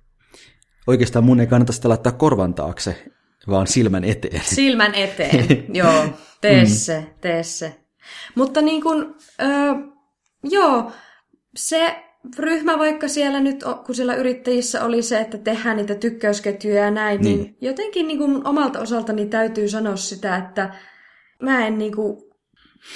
[0.89, 3.11] Oikeastaan mun ei kannata sitä laittaa korvan taakse,
[3.49, 4.41] vaan silmän eteen.
[4.45, 6.03] Silmän eteen, joo,
[6.41, 7.75] tee se, tee se.
[8.35, 9.73] Mutta niin kuin, öö,
[10.43, 10.91] joo,
[11.55, 11.95] se
[12.37, 17.21] ryhmä vaikka siellä nyt, kun siellä yrittäjissä oli se, että tehdään niitä tykkäysketjuja ja näin,
[17.21, 20.73] niin, niin jotenkin niin kuin omalta osaltani täytyy sanoa sitä, että
[21.41, 22.17] mä en niin kuin,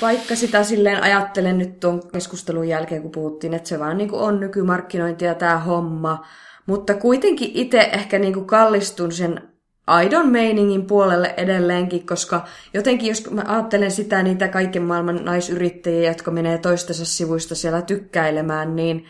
[0.02, 4.22] vaikka sitä silleen ajattelen nyt tuon keskustelun jälkeen, kun puhuttiin, että se vaan niin kuin
[4.22, 6.26] on nykymarkkinointia tämä homma,
[6.66, 9.42] mutta kuitenkin itse ehkä niin kuin kallistun sen
[9.88, 16.32] aidon meiningin puolelle edelleenkin, koska jotenkin jos mä ajattelen sitä niitä kaiken maailman naisyrittäjiä, jotka
[16.32, 19.06] menee toistensa sivuista siellä tykkäilemään, niin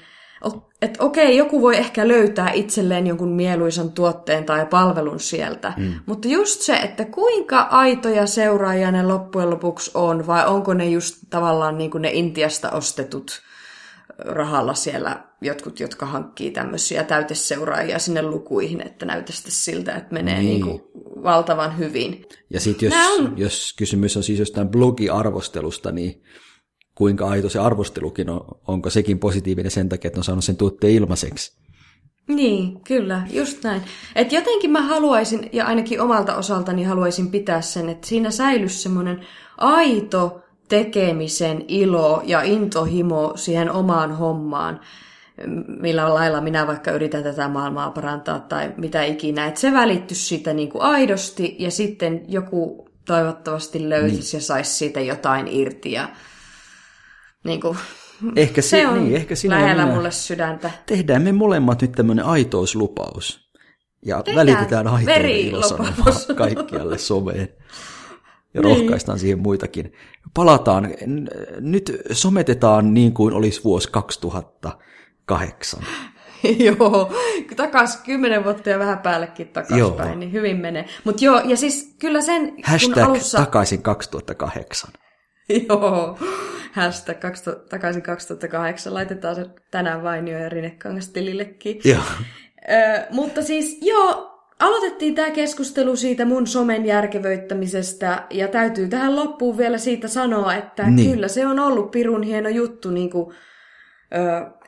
[0.81, 5.93] että okei, joku voi ehkä löytää itselleen jonkun mieluisan tuotteen tai palvelun sieltä, mm.
[6.05, 11.17] mutta just se, että kuinka aitoja seuraajia ne loppujen lopuksi on, vai onko ne just
[11.29, 13.41] tavallaan niin kuin ne Intiasta ostetut
[14.17, 20.49] rahalla siellä jotkut, jotka hankkii tämmöisiä täyteseuraajia sinne lukuihin, että näytäisi siltä, että menee niin.
[20.49, 20.81] Niin kuin
[21.23, 22.25] valtavan hyvin.
[22.49, 23.33] Ja sitten jos, on...
[23.37, 26.23] jos kysymys on siis jostain blogiarvostelusta, niin
[26.95, 30.93] kuinka aito se arvostelukin on, onko sekin positiivinen sen takia, että on saanut sen tuotteen
[30.93, 31.63] ilmaiseksi.
[32.27, 33.81] Niin, kyllä, just näin.
[34.15, 39.25] Et jotenkin mä haluaisin, ja ainakin omalta osaltani haluaisin pitää sen, että siinä säilyisi semmoinen
[39.57, 44.79] aito tekemisen ilo ja intohimo siihen omaan hommaan,
[45.79, 49.47] millä lailla minä vaikka yritän tätä maailmaa parantaa tai mitä ikinä.
[49.47, 54.39] Että se välittyisi siitä niin kuin aidosti ja sitten joku toivottavasti löytäisi niin.
[54.39, 56.09] ja saisi siitä jotain irti ja
[57.43, 57.77] niin kuin,
[58.35, 60.71] ehkä se, se on niin, ehkä sinä lähellä mulle sydäntä.
[60.85, 63.49] Tehdään me molemmat nyt tämmöinen aitouslupaus.
[64.05, 67.49] Ja Tehdään välitetään aitouden ilosanomaa kaikkialle someen.
[68.53, 68.77] Ja niin.
[68.77, 69.93] rohkaistaan siihen muitakin.
[70.33, 70.89] Palataan,
[71.59, 75.79] nyt sometetaan niin kuin olisi vuosi 2008.
[76.65, 77.11] joo,
[77.55, 80.85] takas kymmenen vuotta ja vähän päällekin takaspäin, niin hyvin menee.
[81.03, 82.53] Mutta joo, ja siis kyllä sen...
[82.63, 83.37] Hashtag kun alussa...
[83.37, 84.91] takaisin 2008.
[85.69, 86.17] joo,
[86.71, 88.93] hashtag 2000, takaisin 2008.
[88.93, 91.81] Laitetaan se tänään Vainio ja Rinekangas tilillekin.
[91.83, 92.01] Joo.
[92.69, 94.32] Ö, mutta siis joo,
[94.65, 100.89] aloitettiin tämä keskustelu siitä mun somen järkevöittämisestä, ja täytyy tähän loppuun vielä siitä sanoa, että
[100.89, 101.11] niin.
[101.11, 103.35] kyllä se on ollut pirun hieno juttu, niin kuin,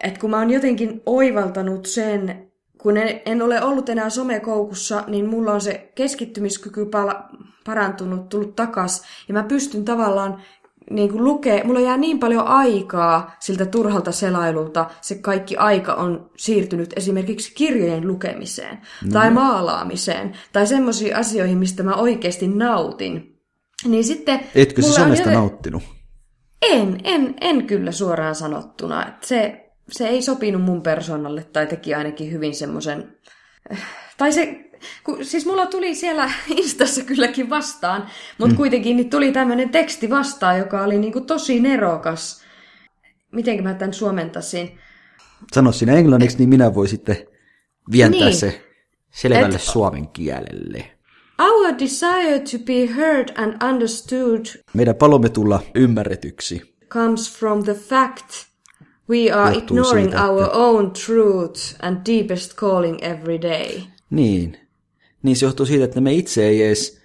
[0.03, 5.25] että kun mä oon jotenkin oivaltanut sen, kun en, en ole ollut enää somekoukussa, niin
[5.25, 7.29] mulla on se keskittymiskyky pala,
[7.65, 10.41] parantunut, tullut takas, ja mä pystyn tavallaan
[10.89, 16.29] niin kuin lukee, mulla jää niin paljon aikaa siltä turhalta selailulta, se kaikki aika on
[16.37, 19.11] siirtynyt esimerkiksi kirjojen lukemiseen, no.
[19.13, 23.39] tai maalaamiseen, tai semmoisiin asioihin, mistä mä oikeasti nautin.
[23.85, 24.39] Niin sitten...
[24.55, 25.33] Etkö se somesta joten...
[25.33, 25.83] nauttinut?
[26.61, 29.13] En, en, en kyllä suoraan sanottuna.
[29.21, 33.17] Se, se ei sopinut mun persoonalle, tai teki ainakin hyvin semmoisen...
[34.17, 34.64] Tai se
[35.03, 38.07] kun, siis mulla tuli siellä Instassa kylläkin vastaan,
[38.37, 38.57] mutta mm.
[38.57, 42.41] kuitenkin niin tuli tämmöinen teksti vastaan, joka oli niinku tosi nerokas.
[43.31, 44.79] Miten mä tämän suomentasin?
[45.53, 47.17] Sano sinä englanniksi, niin minä voin sitten
[47.91, 48.37] vientää niin.
[48.37, 48.65] se
[49.11, 49.61] selvälle Et...
[49.61, 50.91] suomen kielelle.
[51.39, 58.47] Our desire to be heard and understood Meidän palomme tulla ymmärretyksi comes from the fact
[59.09, 60.57] we are ignoring siitä, our että...
[60.57, 63.81] own truth and deepest calling every day.
[64.09, 64.57] Niin,
[65.25, 67.01] niin se johtuu siitä, että me itse ei edes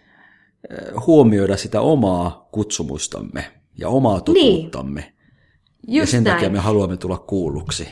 [1.07, 3.45] huomioida sitä omaa kutsumustamme
[3.79, 5.01] ja omaa totuuttamme.
[5.01, 6.01] Niin.
[6.01, 6.37] ja sen näin.
[6.37, 7.89] takia me haluamme tulla kuulluksi.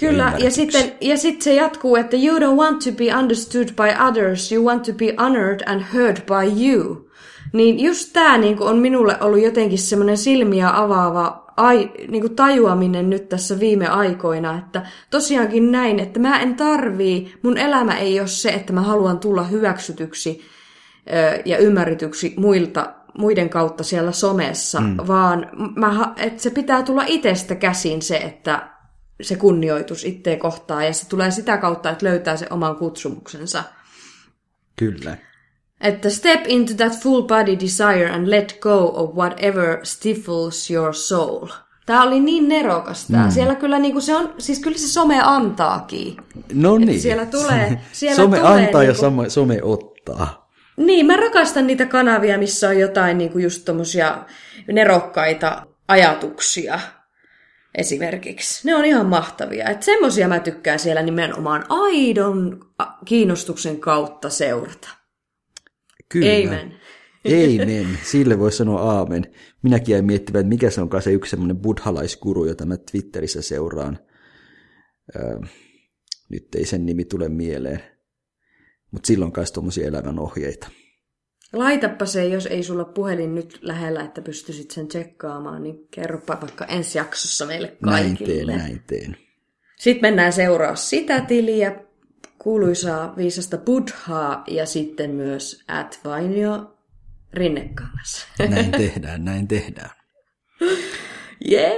[0.00, 3.68] Kyllä, ja, ja sitten ja sit se jatkuu, että you don't want to be understood
[3.68, 7.10] by others, you want to be honored and heard by you.
[7.52, 13.10] Niin just tämä niin on minulle ollut jotenkin semmoinen silmiä avaava ai, niin kuin tajuaminen
[13.10, 18.28] nyt tässä viime aikoina, että tosiaankin näin, että mä en tarvii, mun elämä ei ole
[18.28, 20.40] se, että mä haluan tulla hyväksytyksi
[21.12, 24.96] ö, ja ymmärretyksi muilta, muiden kautta siellä somessa, mm.
[25.06, 28.68] vaan mä, että se pitää tulla itsestä käsin se, että
[29.22, 33.64] se kunnioitus itteen kohtaan, ja se tulee sitä kautta, että löytää se oman kutsumuksensa.
[34.76, 35.16] Kyllä.
[35.80, 41.48] Että step into that full body desire and let go of whatever stifles your soul.
[41.86, 43.24] Tämä oli niin nerokas tämä.
[43.24, 43.30] Mm.
[43.30, 46.16] Siellä kyllä niinku se on, siis kyllä se some antaakin.
[46.52, 47.00] No niin.
[47.00, 50.50] siellä tulee, siellä some tulee antaa niinku, ja some, some ottaa.
[50.76, 54.24] Niin, mä rakastan niitä kanavia, missä on jotain niinku just tommosia
[54.72, 56.80] nerokkaita ajatuksia
[57.74, 58.66] esimerkiksi.
[58.66, 59.68] Ne on ihan mahtavia.
[59.68, 62.66] Että semmosia mä tykkään siellä nimenomaan aidon
[63.04, 65.03] kiinnostuksen kautta seurata.
[66.08, 66.48] Kyllä.
[66.48, 66.74] Amen.
[67.26, 67.98] Amen.
[68.02, 69.34] Sille voi sanoa aamen.
[69.62, 73.98] Minäkin jäin miettimään, että mikä se onkaan se yksi semmoinen buddhalaiskuru, jota mä Twitterissä seuraan.
[75.16, 75.38] Öö,
[76.28, 77.80] nyt ei sen nimi tule mieleen.
[78.90, 80.68] Mutta silloin kai tuommoisia elämän ohjeita.
[81.52, 86.64] Laitappa se, jos ei sulla puhelin nyt lähellä, että pystyisit sen tsekkaamaan, niin kerropa vaikka
[86.64, 87.96] ensi jaksossa meille kaikille.
[87.96, 89.16] Näin teen, näin teen.
[89.78, 91.84] Sitten mennään seuraa sitä tiliä,
[92.44, 96.76] kuuluisaa viisasta buddhaa ja sitten myös at Vainio
[97.32, 98.26] Rinnekangas.
[98.48, 99.90] Näin tehdään, näin tehdään.
[101.50, 101.72] Yeah.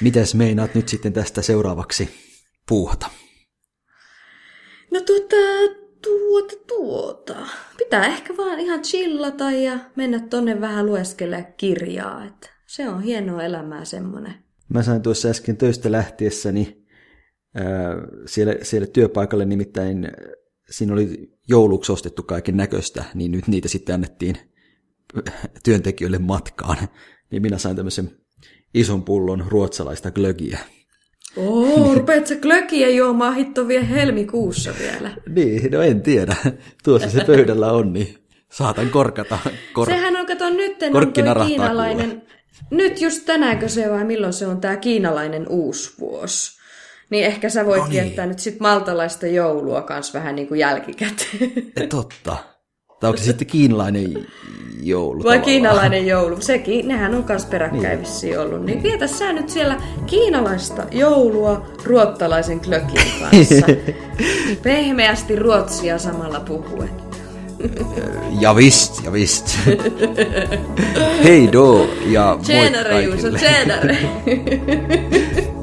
[0.00, 2.08] Mitäs meinaat nyt sitten tästä seuraavaksi
[2.68, 3.10] puuhata?
[4.90, 5.36] No tuota,
[6.02, 7.46] tuota, tuota.
[7.78, 12.24] Pitää ehkä vaan ihan chillata ja mennä tonne vähän lueskelle kirjaa.
[12.24, 14.34] Että se on hienoa elämää semmonen.
[14.68, 16.83] Mä sain tuossa äsken töistä lähtiessäni
[18.26, 20.08] siellä, siellä työpaikalle nimittäin
[20.70, 24.36] siinä oli jouluksi ostettu kaiken näköistä, niin nyt niitä sitten annettiin
[25.64, 26.76] työntekijöille matkaan.
[27.30, 28.10] Niin minä sain tämmöisen
[28.74, 30.58] ison pullon ruotsalaista glögiä.
[31.36, 35.16] Oo, rupeat sä klökiä juomaan hitto vielä helmikuussa vielä.
[35.28, 36.36] Niin, no en tiedä.
[36.84, 38.18] Tuossa se pöydällä on, niin
[38.52, 39.38] saatan korkata.
[39.72, 42.22] Kor- Sehän on, kato, nyt on toi kiinalainen...
[42.70, 46.63] Nyt just tänäänkö se vai milloin se on tämä kiinalainen uusvuosi?
[47.10, 48.02] Niin ehkä sä voit No niin.
[48.04, 51.52] viettää nyt sit maltalaista joulua kans vähän niin kuin jälkikäteen.
[51.76, 52.36] Eh, Totta.
[53.00, 54.26] Tai onko se sitten kiinalainen
[54.82, 55.42] joulu Vai tavallaan?
[55.42, 56.40] kiinalainen joulu.
[56.40, 58.64] Sekin, nehän on kans peräkkäin vissiin ollut.
[58.64, 63.66] Niin vietä sä nyt siellä kiinalaista joulua ruottalaisen klökin kanssa.
[64.62, 66.90] Pehmeästi ruotsia samalla puhuen.
[68.40, 69.58] Ja vist, ja vist.
[71.24, 73.38] Hei do ja moi Tjenare Juuso, kaikille.
[73.38, 73.98] tjenare!